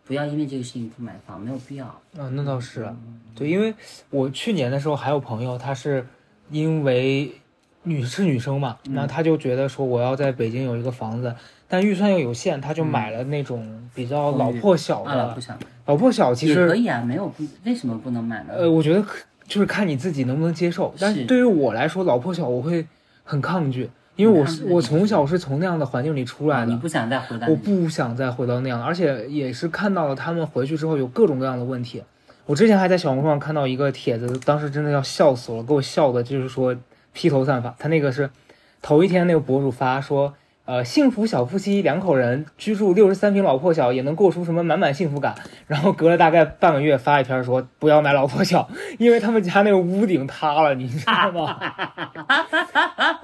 [0.04, 1.84] 不要因为这个事情不买房，没有必要。
[1.86, 2.96] 啊，那倒是啊，
[3.34, 3.74] 对，因为
[4.08, 6.06] 我去年的时候还有朋友，他是
[6.50, 7.30] 因为
[7.82, 8.94] 女是女生嘛，嗯。
[8.94, 11.34] 那他就觉得说我要在北京有一个房子，
[11.68, 18.54] 但预算又有限，他就买了那种比较老破小啊，老的不，想老破小其实可以啊，没有不为什么不能买呢？
[18.56, 21.26] 呃，我觉得可就是看你自己能不能接受，但是是。
[21.26, 22.86] 对于我来说，老破小我会
[23.24, 32.02] 很抗拒，因为我是我从小是从那样的环境里出来的，啊你不想再回到我不想再回到那样，而且也是看到了他们回去之后有各种各样的问题。
[32.44, 36.74] 我之前还在小红书上看到一个帖子，当时真的要笑死我了，给我笑的，就是说
[37.12, 37.72] 披头散发。
[37.78, 38.28] 他那个是
[38.82, 40.34] 头一天那个博主发说，
[40.68, 45.34] 呃，幸福小夫妻两口人居住六十三平老破小也能过出什么满满幸福感。
[45.66, 48.68] 然后隔了大概半个月发一篇说不要买老破小，
[49.00, 51.58] 因为他们家那个屋顶塌了，你知道吗？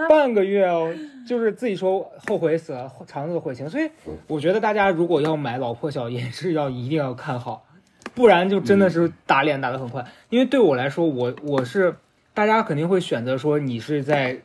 [0.08, 0.90] 半个月哦，
[1.28, 3.68] 就是自己说后悔死了，肠子悔青。
[3.68, 3.90] 所以
[4.26, 7.66] 我觉得大家如果要买老破小，也是要一定要看好，
[8.14, 10.02] 不然就真的是打脸打得很快。
[10.30, 11.94] 因为对我来说，我我是
[12.32, 14.38] 大家肯定会选择说你是在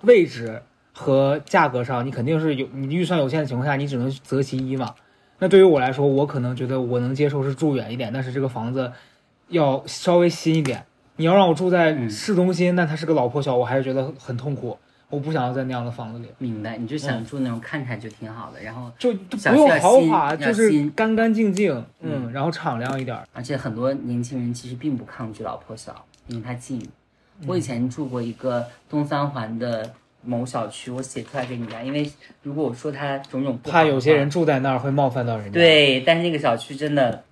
[0.00, 0.62] 位置
[0.98, 4.94] 和价格上，你肯定是有你预算有限的情况下，你只能择其一嘛。
[5.38, 8.90] 那对于我来说，我可能觉得我能接受是住远一点，但是这个房子
[9.48, 10.82] 要稍微新一点。
[11.16, 14.78] 你要让我住在嗯市中心，但它是个老破小，我还是觉得很痛苦。
[15.08, 23.24] 我不想要在那样的房子里，明白，你就想住那种看起来就挺好的，然后就不用豪华，就是干干净净，嗯嗯，然后敞亮一点儿。
[23.32, 26.82] 而且很多年轻人其实并不抗拒老破小，因为它近。
[27.46, 29.92] 我以前住过一个东三环的
[30.26, 32.10] 某小区，我写出来给你看，因为
[32.42, 37.24] 如果我说它种种不好怕有些人住在那儿会冒犯到人家。，对，但是那个小区真的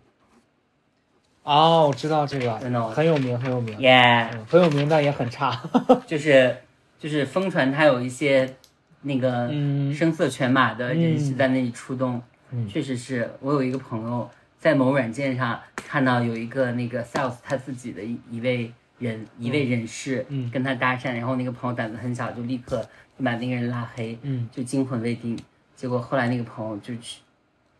[1.42, 5.60] 哦，我知道这个，真的很有名，很有名，耶，嗯很有名，但也很差。
[6.06, 6.56] 就是
[6.98, 8.54] 就是疯传它有一些
[9.02, 18.72] 那个嗯声色犬马的人士在那里出动，嗯确实是我有一个朋友在某软件上看到有一个那个 sales 他自己的一一位
[19.04, 22.80] 人一位人士嗯跟他搭讪，然后那个朋友胆子很小，就立刻
[23.18, 25.38] 就把那个人拉黑，嗯就惊魂未定。
[25.76, 27.20] 结果后来那个朋友就去，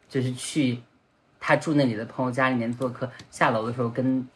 [0.09, 0.79] 就是去
[1.41, 4.27] 他住那里的朋友家里面做客，下楼的时候跟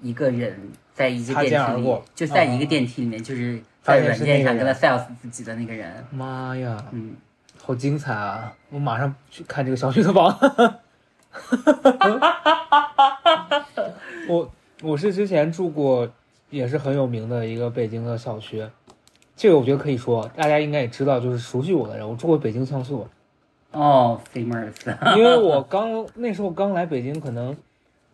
[0.00, 0.56] 一个人
[0.94, 4.72] 在一个电梯里就在一个电梯里面，就是在软件上跟他。
[4.72, 6.04] sales 自己的那个人。
[6.12, 7.16] 妈呀，嗯，
[7.60, 8.52] 好精彩啊！
[8.70, 10.38] 我马上去看这个小区的房。
[14.28, 16.08] 我我是之前住过，
[16.50, 18.64] 也是很有名的一个北京的小区，
[19.36, 23.06] 这个我觉得可以说，大家应该也知道，就是熟悉我的人，我住过北京像素，
[23.72, 24.72] 哦，famous，
[25.16, 27.56] 因为我刚那时候刚来北京，可能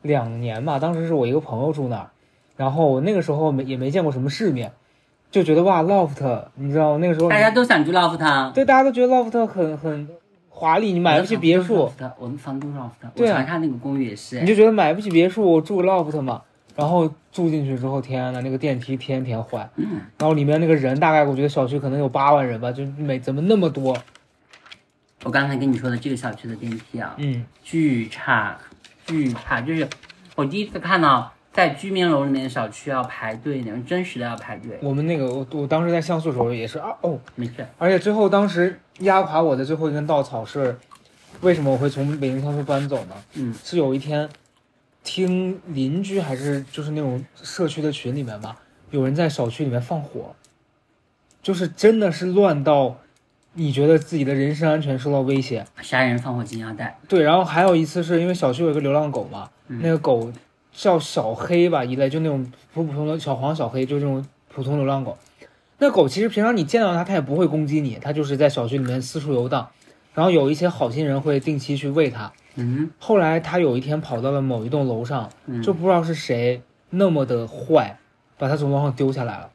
[0.02, 2.10] 两年吧，当时是我一个朋友住那儿，
[2.56, 4.72] 然后我那个时候没也没见过什么世面，
[5.30, 8.52] 就觉得哇，loft，你知道那个时候大家都想住 loft。
[8.52, 10.08] 对大家都觉得 loft 很很
[10.48, 14.46] 华丽，你买不起别墅，我们房东 loft，我长沙那个公寓也是你。
[14.46, 16.42] 就觉得买不起别墅，住 loft 嘛。
[16.76, 23.96] 然后住进去之后，天呐，那个电梯天天坏，嗯，然后里面那个人大概我觉得小区可能有八万人吧，就每怎么那么多？
[25.22, 28.58] 我刚才跟你说的这个小区的电梯啊，嗯，巨差，
[29.06, 29.88] 巨差，就是
[30.34, 34.78] 我第一次看到在居民楼里面的小区要排队那种，真实的要排队。
[34.82, 40.76] 我们那个我我当时在像素的时候也是啊哦，没事，而且最后当时压垮我的最后一根稻草是，
[41.40, 43.14] 为什么我会从北京像素搬走呢？
[43.34, 44.28] 嗯，是有一天
[45.04, 48.56] 听邻居还是就是那种社区的群里面吧，
[48.90, 50.34] 有人在小区里面放火，
[51.42, 52.96] 就是真的是乱到
[53.52, 55.64] 你觉得自己的人身安全受到威胁。
[55.82, 56.98] 杀人放火金腰带。
[57.06, 60.32] 对，然后还有一次是因为小区有一个流浪狗嘛，嗯那个狗
[60.72, 65.16] 叫小黑吧一类，就那种普普通的小黄小黑，就这种普通流浪狗。
[65.78, 69.68] 那狗其实平常你见到它，它也不会攻击你，它就是在小区里面四处游荡。
[70.14, 72.32] 然后有一些好心人会定期去喂它。
[72.56, 77.98] 嗯后来他有一天跑到了某一栋楼上，嗯，就不知道是谁那么的坏，
[78.38, 79.48] 把他从楼上丢下来了，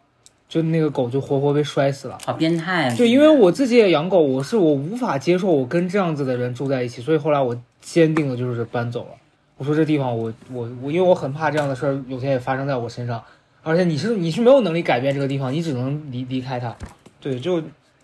[0.47, 2.17] 就那个狗就活活被摔死了。
[2.25, 2.95] 好变态啊！
[2.95, 9.11] 就因为我自己也养狗，我是我无法接受我跟这样子的人住在一起，所以后来我坚定的就是搬走了。
[9.57, 13.21] 我说这地方我我我，因为我很怕这样的事儿有天也发生在我身上，
[13.61, 16.75] 而且你是你是没有能力改变这个地方，你只能离离开它。
[17.21, 17.61] 对，就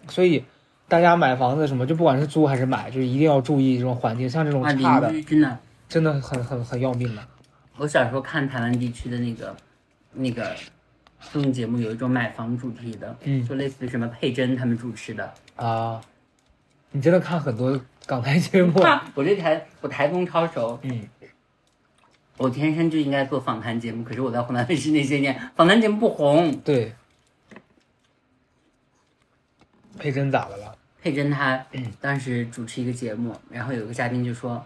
[0.10, 0.44] 所以
[0.88, 5.58] 大家买房子什么，就不管是租还是买，就是一定要注意这种环境，像这种哇，差的真的，
[5.90, 7.22] 真的很很很要命的。
[7.78, 9.56] 我小时候看台湾地区的那个
[10.14, 10.56] 那个
[11.32, 15.34] 综艺节目，有一种买房主题的，嗯就类似于什么佩珍他们主持的。
[15.56, 16.00] 啊，
[16.92, 18.80] 你真的看很多港台节目？
[19.16, 21.02] 我这台我台风超熟，嗯，
[22.38, 26.56] 我天生就应该做访谈节目，可是我在湖南卫视那些年，访谈节目不红。
[26.58, 26.94] 对。
[30.00, 30.76] 佩珍咋的了？
[31.02, 31.66] 佩珍她
[32.00, 34.66] 当时主持一个节目，然后有一个嘉宾就说，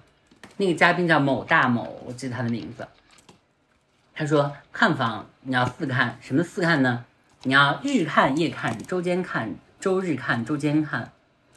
[0.58, 2.88] 那个嘉宾叫某大某，我记得他的名字。
[4.14, 7.06] 他说看房你要四看，什么四看呢？
[7.44, 11.12] 你要日看、夜看、周间看、周日看、周间看。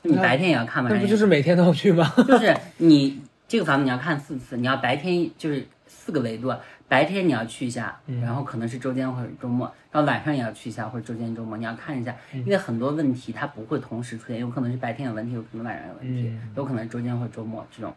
[0.05, 2.13] 你白天也要看，吗那不就是每天都要去吗？
[2.27, 6.53] 就是你这个房子你要看四次，你要白天就是四个维度，
[6.93, 16.53] 白天你要去一下，然后可能是周间或者周末，然后晚上也要去一下或者周间周末，你要看一下，因为很多问题它不会同时出现，有可能是白天有问题，有可能晚上有问题，嗯。
[16.55, 17.95] 有可能是周间或者周末这种。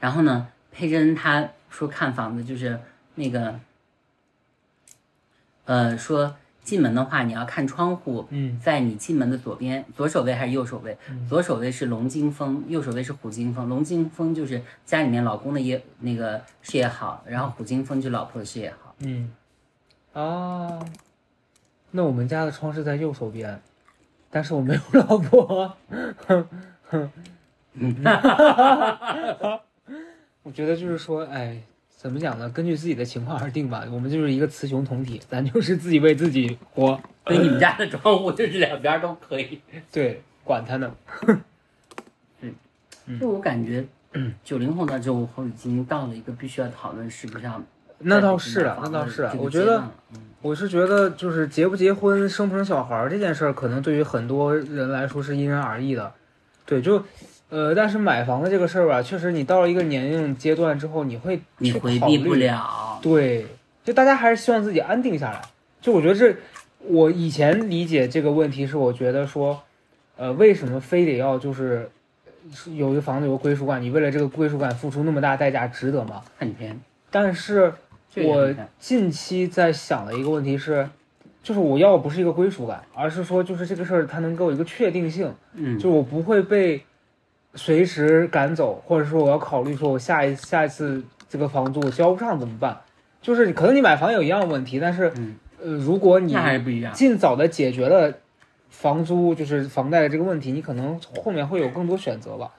[0.00, 2.80] 然后呢，佩珍她说看房子就是
[3.14, 3.60] 那个，
[5.66, 6.34] 呃，说
[6.64, 10.96] 进门的话你要看窗户，嗯在你进门的左边，左手位还是右手位？
[11.28, 13.68] 左手位是龙金风，右手位是虎金风。
[13.68, 18.94] 龙金风就是家里面老公的业那个事业好，然后虎金风就老婆的事业好。
[19.00, 19.30] 嗯，
[20.14, 20.80] 啊，
[21.90, 23.60] 那我们家的窗是在右手边，
[24.30, 25.76] 但是我没有老婆。
[30.44, 31.60] 我觉得就是说，哎，
[32.04, 32.50] 怎么讲呢？
[32.50, 33.82] 根据自己的情况而定吧。
[33.90, 37.00] 我们就是一个雌雄同体，咱就是自己为自己活。
[37.26, 39.58] 所以你们家的窗户就是两边都可以。
[39.90, 40.94] 对，管他呢。
[43.06, 43.82] 嗯就我感觉，
[44.44, 47.58] 九零后到九五后已经到了一个必须要讨论是不是要
[48.00, 49.82] 那倒是啊，那倒是我觉得
[50.42, 56.12] 我是觉得，就是结不结婚、生不生小孩儿这件事儿，可能对于很多人来说是因人而异的。
[56.66, 57.02] 对，就，
[57.54, 62.34] 呃，但是买房的这个事儿吧，确实你到了一个年龄阶段之后，你会你回避不。
[62.34, 62.98] 了。
[63.00, 63.46] 对，
[63.84, 65.40] 就大家还是希望自己安定下来。
[65.80, 66.34] 就我觉得这，
[66.80, 69.62] 我以前理解这个问题是，我觉得说，
[70.16, 71.88] 呃，为什么非得要就是
[72.52, 76.22] 是有一个房子有个归属感，你为了这个归属感付出那么大代价，值得吗？
[76.36, 76.76] 很甜，
[77.08, 77.72] 但是
[78.16, 80.88] 我近期在想的一个问题是，
[81.40, 86.82] 就是我要的不是一个归属感，而是说就是这个事儿它能给我一个确定性，嗯，就我不会被
[87.54, 92.78] 随时赶走，或者说我要考虑说我下一下一次这个房租我交不上怎么办？
[93.22, 96.92] 就是可能你买房有一样的问题，但是嗯呃，如果你还不一样。
[96.92, 98.12] 尽早的解决了
[98.68, 102.50] 房租就是房贷的这个问题，你可能后面会有更多选择吧。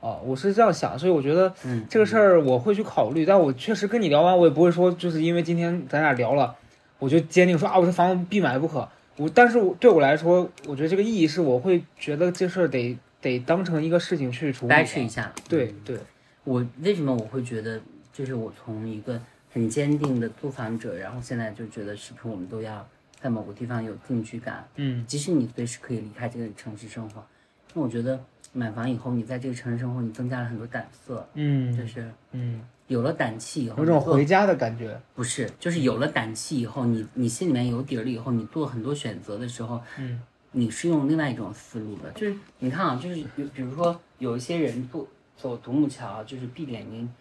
[0.00, 6.54] 啊，我是这样想，所以我觉得嗯，这个事儿我会去考虑，但我确实跟你聊完，我也不会说就是因为今天咱俩聊了，
[6.98, 8.88] 我就坚定说啊，我这房子必买不可。
[9.16, 14.70] 我但是对我来说，我觉得这个意义是我会觉得这事儿得得当成一个事情去处理。
[14.70, 15.32] 掰扯一下。
[15.48, 15.98] 对对，
[16.44, 17.80] 我为什么我会觉得，
[18.12, 19.20] 就是我从一个
[19.52, 22.86] 很坚定的租房者，然后现在就觉得是不是我们都要
[23.20, 27.24] 在某个地方有定居感，嗯即使你随时可以离开这个城市生活。
[27.72, 28.22] 那我觉得
[28.52, 35.00] 买房以后，你在这个城市生活，你增加了很多胆色，嗯就嗯是嗯，有了胆气以后，有种回家的感觉。
[35.14, 40.20] 不是，就是有了胆气以后，你你心里面有底儿了以后，你做很多选择的时候，嗯，
[40.56, 42.10] 你是用另外一种思路的。
[42.12, 47.12] 就是你看啊，就是有比如说有一些人坐走独木桥，就是闭着眼睛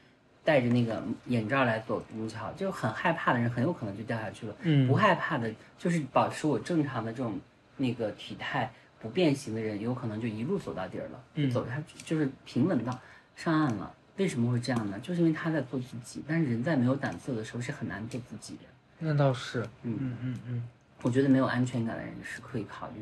[0.44, 4.56] 戴着那个眼罩来走独木桥，就很害怕的人很有可能就掉下去了。
[4.62, 7.40] 嗯不害怕的，就是保持我正常的这种
[7.78, 8.72] 那个体态
[9.02, 12.98] 不变形的人，有可能就一路走到底儿了，就嗯走下去，就是平稳到
[13.36, 13.92] 上岸了。
[14.18, 15.00] 为什么会这样呢？
[15.00, 18.62] 就是因为他在做自己，但是人在没有胆色的时候是很难做自己的。
[19.00, 19.64] 那倒是。
[19.82, 20.64] 嗯嗯嗯嗯
[21.02, 23.02] 我觉得没有安全感的人是可以考虑，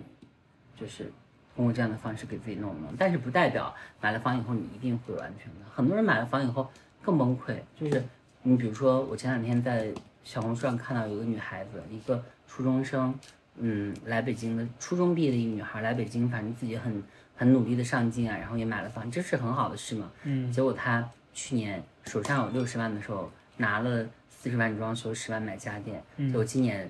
[0.82, 1.12] 就是
[1.56, 5.70] 通过这样的方式给自己弄弄，但是不代表买了房以后你一定会有安全感。
[5.72, 6.68] 很多人买了房以后
[7.04, 8.04] 更崩溃，就是
[8.42, 13.14] 你比如说，我前两天在小红书上看到有个女孩子，一个初中生，
[13.58, 17.04] 嗯，来北京的初中毕业的一个女孩来北京，反正自己很
[17.36, 20.12] 很努力的上进啊，然后也买了房，这是很好的事嘛。
[20.24, 26.90] 嗯结果她去年手上有六十万的时候，拿了四十万装修，十万买家电，结果今年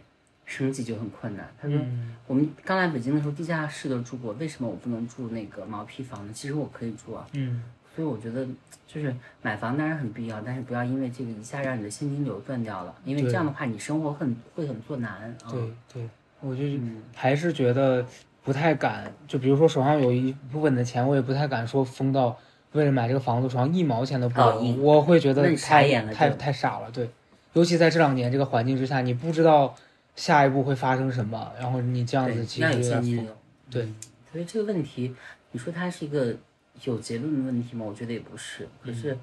[0.52, 1.50] 生计就很困难。
[1.62, 1.78] 他说。
[1.78, 6.32] 嗯我们刚来北京的时候，地下室都住过，为什么我不能住那个毛坯房呢？
[6.34, 7.62] 其实我可以住啊，嗯
[7.94, 8.48] 所以我觉得
[8.88, 15.12] 就是买房当然很必要，但是不要因为这个一下让你的现金流断掉了，因为这样的话你生活很会很做难
[15.44, 15.52] 啊。
[15.52, 18.06] 对对，我就嗯还是觉得
[18.46, 22.38] 不太敢，就比如说手上有一部分的钱，我也不太敢说疯到
[22.72, 26.90] 为了买这个房子手上一毛钱都不有，哦我会觉得太太眼了就太傻了。
[26.94, 27.10] 对，
[27.52, 29.76] 尤其在这两年这个环境之下，你不知道
[30.16, 33.38] 下一步会发生什么，然后你这样子对，其要有实有点疯现金流。
[33.70, 33.96] 对嗯，
[34.32, 35.16] 所以这个问题，
[35.52, 36.36] 你说它是一个
[36.84, 37.86] 有结论的问题吗？
[37.86, 39.18] 我觉得也不是，可是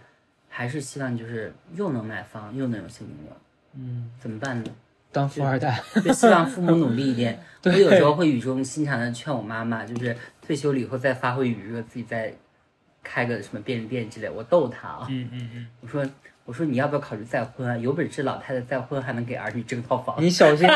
[0.48, 3.36] 还是希望就是又能买房又能有现金流，
[3.74, 4.70] 嗯，怎么办呢？
[5.10, 7.42] 当富二代，就希望父母努力一点。
[7.64, 12.32] 我有时候会语重心长的劝我妈妈，就是退休了以后再发挥余热，自己再
[13.02, 14.28] 开个什么便利店之类。
[14.28, 16.06] 我逗她啊，嗯嗯嗯，我说
[16.48, 17.76] 我说你要不要考虑再婚啊？
[17.76, 20.16] 有本事老太太再婚还能给儿女争套房。
[20.18, 20.66] 你小心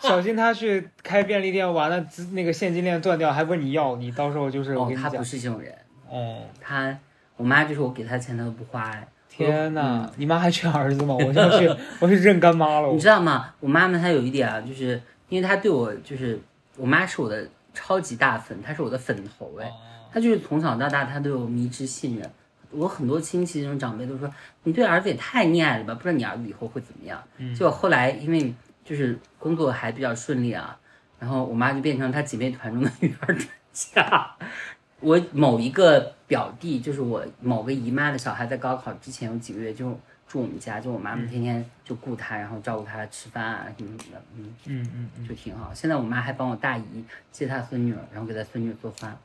[0.00, 5.74] 小心他去开便利店，完了那个现金链断掉，还问你要，你到时候就是我跟，你讲哦她不，是这种人，
[6.08, 6.42] 哦。
[6.60, 6.96] 她
[7.36, 9.08] 我妈就是我给她钱她都不花哎。
[9.28, 11.16] 天呐，你妈还缺儿子吗？
[11.18, 12.92] 我就要去， 我去认干妈了。
[12.92, 13.52] 你知道吗？
[13.58, 16.40] 我妈妈她有一点啊，就是因为她对我就是
[16.76, 17.44] 我妈是我的
[17.74, 19.68] 超级大粉，她是我的粉头哎。
[20.12, 22.30] 她就是从小到大她对我迷之信任。
[22.70, 24.30] 我很多亲戚这种长辈都说
[24.64, 27.22] 你对儿子也太溺爱了吧，不知道你儿子以后会怎么样。
[27.54, 28.54] 结果后来因为
[28.84, 30.78] 就是工作还比较顺利啊，
[31.18, 34.36] 然后我妈就变成她姐妹团中的女儿专家。
[35.00, 39.90] 我某一个表弟，就是我某个姨妈的小孩，在高考之前有几个月就
[40.26, 45.72] 住我们家，就我妈妈天天就顾他，然后照顾他吃饭啊什么什么的，嗯，嗯嗯嗯，就挺好。
[45.72, 49.16] 现在我妈还帮我大姨接她孙女儿，然后给她孙女儿做饭。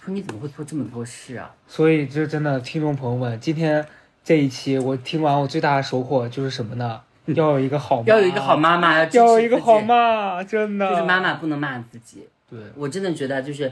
[0.00, 1.54] 我说你怎么会做这么多事啊？
[1.68, 3.84] 所以就真的，听众朋友们，今天
[4.24, 7.02] 这一期我听完，我最大的收获就是什么呢？
[7.26, 10.88] 要有一个好妈，要有一个好妈妈，要要有一个好，妈，真的。
[10.88, 12.26] 就是妈妈不能骂自己。
[12.48, 13.70] 对，我真的觉得就是，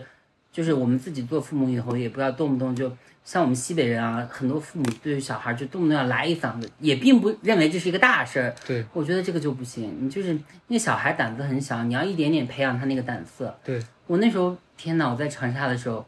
[0.52, 2.92] 就是我们自己做父母以后，也不要动不动就
[3.24, 8.54] 像我们西北人啊，很多父母对于小孩就动不动要来一嗓子，也并不认为这是一个大事儿。
[8.66, 9.96] 对，我觉得这个就不行。
[9.98, 13.58] 你就是那小孩胆子很小，你要一点点培养他那个胆色。
[13.64, 16.06] 对，我那时候天哪，我在长沙的时候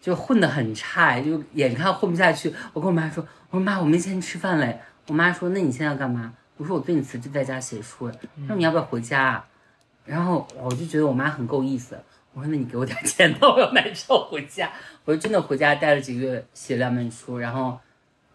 [0.00, 2.52] 就混得很差，就眼看混不下去。
[2.72, 8.10] 我跟我妈说：“我说妈，我没钱吃饭嘞。”我妈说：“那你现在要干嘛？”我说：“我最近辞职在家写书。”
[8.46, 9.46] 她说：“你要不要回家啊？”
[10.04, 11.98] 然后我就觉得我妈很够意思。
[12.32, 14.70] 我说：“那你给我点钱吧， 我要买票回家。”
[15.04, 17.78] 我就真的回家待了几个月，写两本书，然后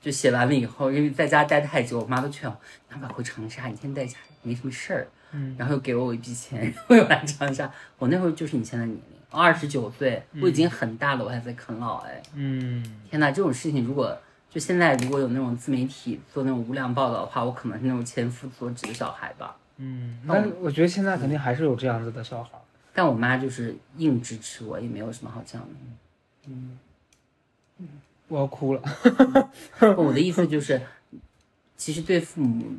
[0.01, 2.55] 就写完了以后，因为在家待太久，我妈都劝我
[2.89, 3.67] ：“你要不要回长沙？
[3.67, 7.71] 你天天在家没什么事儿。”嗯，然后又给我一笔钱，然 后又来长沙。
[7.97, 12.21] 我那会儿就是你现在年龄，二十九岁，我已经很大了，我还在啃老哎。
[12.35, 14.17] 嗯，天呐，这种事情如果
[14.49, 19.55] 就现在如果有那种自媒体做那种无良报道的话，我可能是那种千夫所指的小孩吧。
[19.77, 22.51] 嗯，但我觉得现在肯定还是有这样子的小孩。
[22.93, 25.67] 但我妈就是硬支持我，也没有什么好讲的。
[26.47, 26.77] 嗯
[28.27, 28.81] 我要哭了。
[29.97, 30.79] 我的意思就是，
[31.75, 32.77] 其实对父母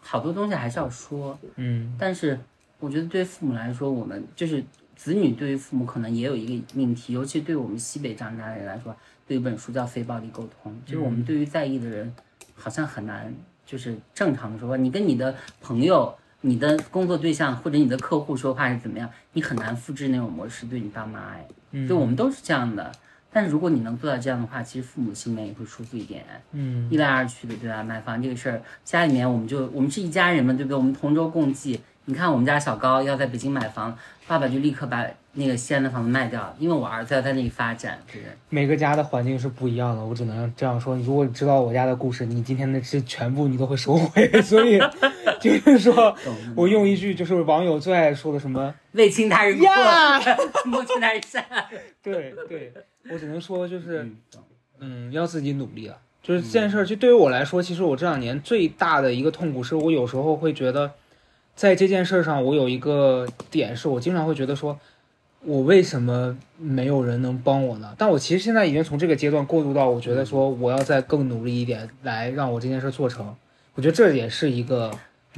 [0.00, 2.38] 好多东西还是要说，嗯但是
[2.78, 4.64] 我觉得对父母来说，我们就是
[5.00, 8.94] 子女对于父母可能也有一个命题，尤其对我们西北长大的人来说，
[9.28, 12.14] 有一本书叫《非暴力沟通》，就是我们对于在意的人，
[12.54, 13.32] 好像很难
[13.64, 21.48] 就是正常的说话，你跟你的朋友你的工作对象或者你的客户说话是怎么样，你很难复制那种模式对你爸妈哎。
[21.70, 22.92] 嗯就我们都是这样的。
[23.32, 26.24] 但是如果你能做到这样的话，其实父母心里面也会舒服一点。
[26.52, 27.82] 嗯一来二去的，对吧？
[27.82, 30.76] 买房这个事儿，家里面我们就我们是一家人嘛，对不对？
[30.76, 31.80] 我们同舟共济。
[32.06, 33.96] 你看我们家小高要在北京买房，
[34.30, 38.22] 爸爸就立刻把那个西安的房子卖掉，因为我儿子要在那里发展，对？
[38.48, 40.94] 每个家的环境是不一样的，我只能这样说。
[40.98, 44.30] 如果你知道我家的故事，你今天的这全部你都会收回。
[44.40, 44.78] 所以
[45.42, 46.14] 就是说，
[46.54, 50.20] 我用一句就是网友最爱说的什么为亲他人过，呀，
[50.64, 51.44] 莫亲他人善。
[52.00, 52.72] 对对，
[53.10, 54.08] 我只能说就是
[54.78, 55.98] 嗯，要自己努力了。
[56.22, 60.92] 就是这件事儿，就对于我来说，其实我这两年最大的一个痛苦是，我有时候会觉得，
[61.60, 64.80] 在这件事儿上，我有一个点是我经常会觉得说，
[65.42, 67.94] 我为什么没有人能帮我呢？
[67.98, 73.36] 但我其实现在已经从这个阶段过渡到，我觉得说我要再更努力一点，来让我这件事儿做成。
[73.74, 74.90] 我觉得这也是一个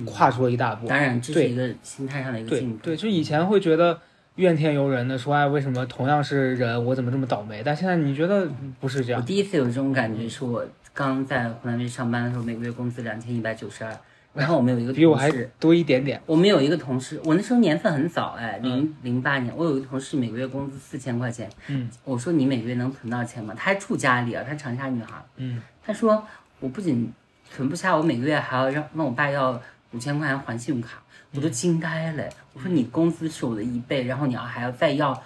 [0.04, 0.86] 跨出了一大步。
[0.86, 2.78] 当然，这是一个心态上的一个进步。
[2.84, 3.98] 对，就以前会觉得
[4.36, 7.62] 怨天尤人的说，哎，为什么同样是人，我怎么这么倒霉？
[7.64, 8.48] 但现在你觉得
[8.78, 9.20] 不是这样？
[9.20, 10.64] 我第一次有这种感觉，是我
[10.94, 13.92] 刚在湖南卫视上班的时候，每个月工资两千一百九十二。
[14.34, 16.20] 然后我们有一个比我还同事，多一点点。
[16.24, 21.50] 我们有一个同事，我那时候年份很早，哎，嗯零零八年，我有一个同事每个月工资四千块钱。
[21.68, 23.52] 嗯我说你每个月能存到钱吗？
[23.54, 25.22] 她还住家里啊，她长沙女孩。
[25.36, 26.26] 嗯她说
[26.60, 27.12] 我不仅
[27.50, 29.60] 存不下，我每个月还要让问我爸要
[29.92, 31.02] 五千块钱还信用卡，
[31.34, 32.24] 我都惊呆了。
[32.54, 35.22] 我说你工资是我的一倍，然后你要还要再要，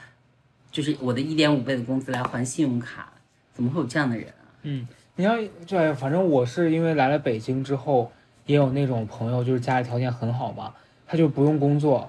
[0.73, 3.09] 就是我的一点五倍的工资来还信用卡，
[3.55, 4.43] 怎么会有这样的人啊？
[4.63, 5.37] 嗯，你要
[5.67, 8.11] 对，反正我是因为来了北京之后，
[8.47, 10.72] 也有那种朋友，就是家里条件很好嘛，
[11.07, 12.09] 他就不用工作，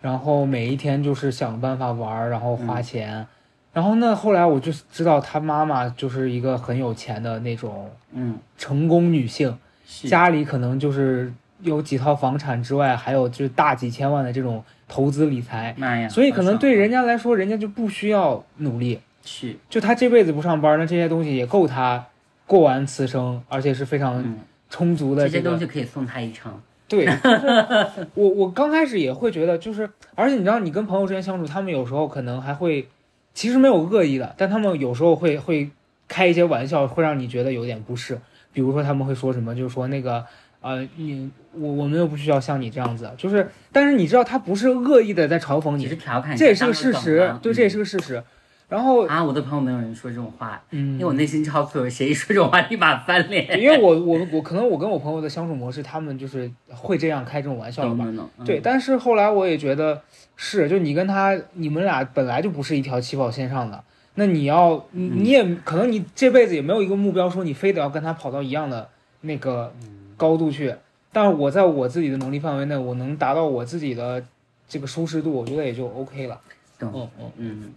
[0.00, 3.26] 然后每一天就是想办法玩，然后花钱。
[3.72, 10.08] 然后呢，后来我就知道他妈妈就是一个很有钱的那种嗯，成功女性，是。
[10.08, 16.08] 家里可能就是有几套房产之外，还有就是大几千万的这种投资理财，妈呀！
[16.08, 19.54] 所以可能对人家家来说，人家就不需要努力，是。
[19.68, 22.04] 就他这辈子不上班，那这些东西也够他
[22.46, 24.38] 过完此生，而且是非常嗯，
[24.70, 25.50] 充足的这些这个。
[25.50, 26.52] 东西可以送他一程。
[26.88, 32.88] 对， 就是我我刚开始也会觉得，就是而且你知道，你跟朋友之间相处，他们有时候可能还会，
[33.34, 35.70] 其实没有恶意的，但他们有时候会会
[36.08, 38.18] 开一些玩笑，会让你觉得有点不适。
[38.54, 40.24] 比如说他们会说什么，就是说那个
[40.62, 48.22] 呃，你我我们又不需要像你这样子，就是，但是你知道他不是恶意的在嘲讽你，只是调侃，这也是个事实，对，这也嗯是个事实。
[48.68, 53.46] 然后啊，我的朋友没有人说这种话，嗯因为，我内心超脆弱，谁一说这种话立马翻脸。
[53.58, 58.04] 因为我我我可能我跟我朋友的相处模式，他们就是会这样开这种玩笑的吧。
[58.44, 60.02] 对，，但是后来我也觉得
[60.36, 63.82] 是，就你跟他，你们俩本来就不是一条起跑线上的，
[64.16, 68.86] 那你要你也可能你这辈子也没有一个目标，说你非得要跟他跑到一样的
[69.22, 70.74] 那个嗯高度去。
[71.10, 74.22] 但是我在我自己的能力范围内，我能达到我自己的
[74.68, 76.38] 这个舒适度，我觉得也就 OK 了。
[76.78, 77.68] 懂嗯嗯嗯，对，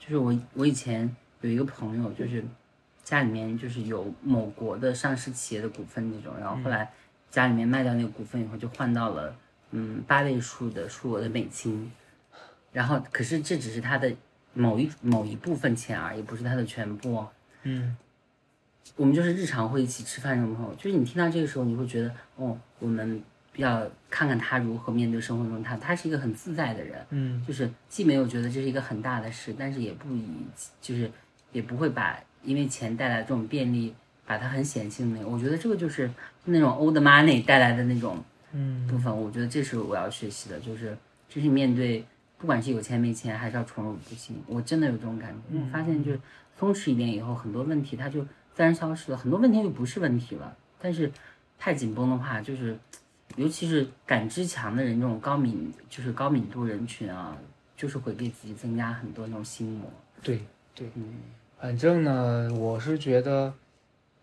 [0.00, 2.42] 就是我我以前有一个朋友，就是
[3.04, 6.90] 家里面就是有某国的上市企业的股份那种，然后后来
[7.30, 9.36] 家里面卖掉那个股份以后，就换到了
[9.70, 11.92] 嗯八位数的数额的美金，
[12.72, 14.12] 然后可是这只是他的
[14.54, 17.28] 某一某一部分钱而已，不是他的全部哦。
[17.62, 17.96] 嗯
[18.96, 23.22] 我们就是日常会一起吃饭这种朋友，就是你听到这个时候，你会觉得哦，我们
[23.56, 30.24] 要看看他如何面对生活中他，他是一个很自在的人，嗯就是既没有觉得这是一个很大的事，但是也不以
[30.80, 31.10] 就是
[31.52, 33.94] 也不会把因为钱带来这种便利
[34.24, 36.10] 把它很显性的那个，我觉得这个就是
[36.44, 38.22] 那种 old money 带来的那种
[38.52, 40.96] 嗯部分，我觉得这是我要学习的，就是
[41.28, 42.04] 就是面对
[42.38, 45.58] 不管是有钱没钱，还是要宠辱不惊，我真的有这种感觉。
[45.58, 46.20] 我发现就是
[46.58, 48.22] 松弛一点以后，很多问题它就
[48.54, 50.56] 自然消失了，很多问题就不是问题了。
[50.80, 51.10] 但是
[51.58, 52.78] 太紧绷的话，就是
[53.40, 57.34] 尤其是感知强的人，这种高敏就是高敏度人群啊，
[57.74, 59.90] 就是会给自己增加很多那种心魔。
[60.22, 60.42] 对
[60.74, 61.04] 对，嗯，
[61.58, 63.50] 反正呢，我是觉得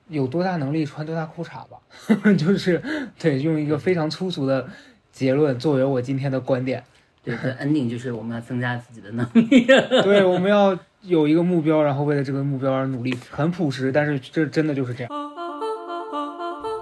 [0.08, 1.80] 有多大能力穿多大裤衩吧，
[2.38, 2.80] 就是
[3.18, 4.70] 对，用一个非常粗俗的
[5.12, 6.84] 结论作为我今天的观点。
[7.24, 9.66] 对，这 ending 就是我们要增加自己的能力。
[9.66, 15.37] 对，我们要有一个目标，然后为了这个目标而努力，很朴实，但是这真的就是这样。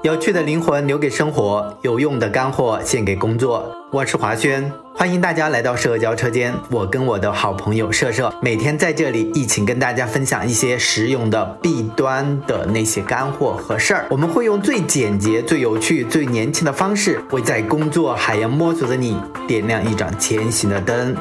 [0.06, 3.76] 有趣的灵魂留给生活，有用的干货献给工作。
[3.92, 6.54] 我是华轩，欢迎大家来到社交车间。
[6.70, 14.06] 我跟我的好朋友社社每天在这里一起跟大家分享一些实用的弊端的那些干货和事儿。
[14.12, 21.18] 我们会用最简洁、最有趣、最年轻的方式，为在工作海洋摸索的你点亮一盏前行的灯。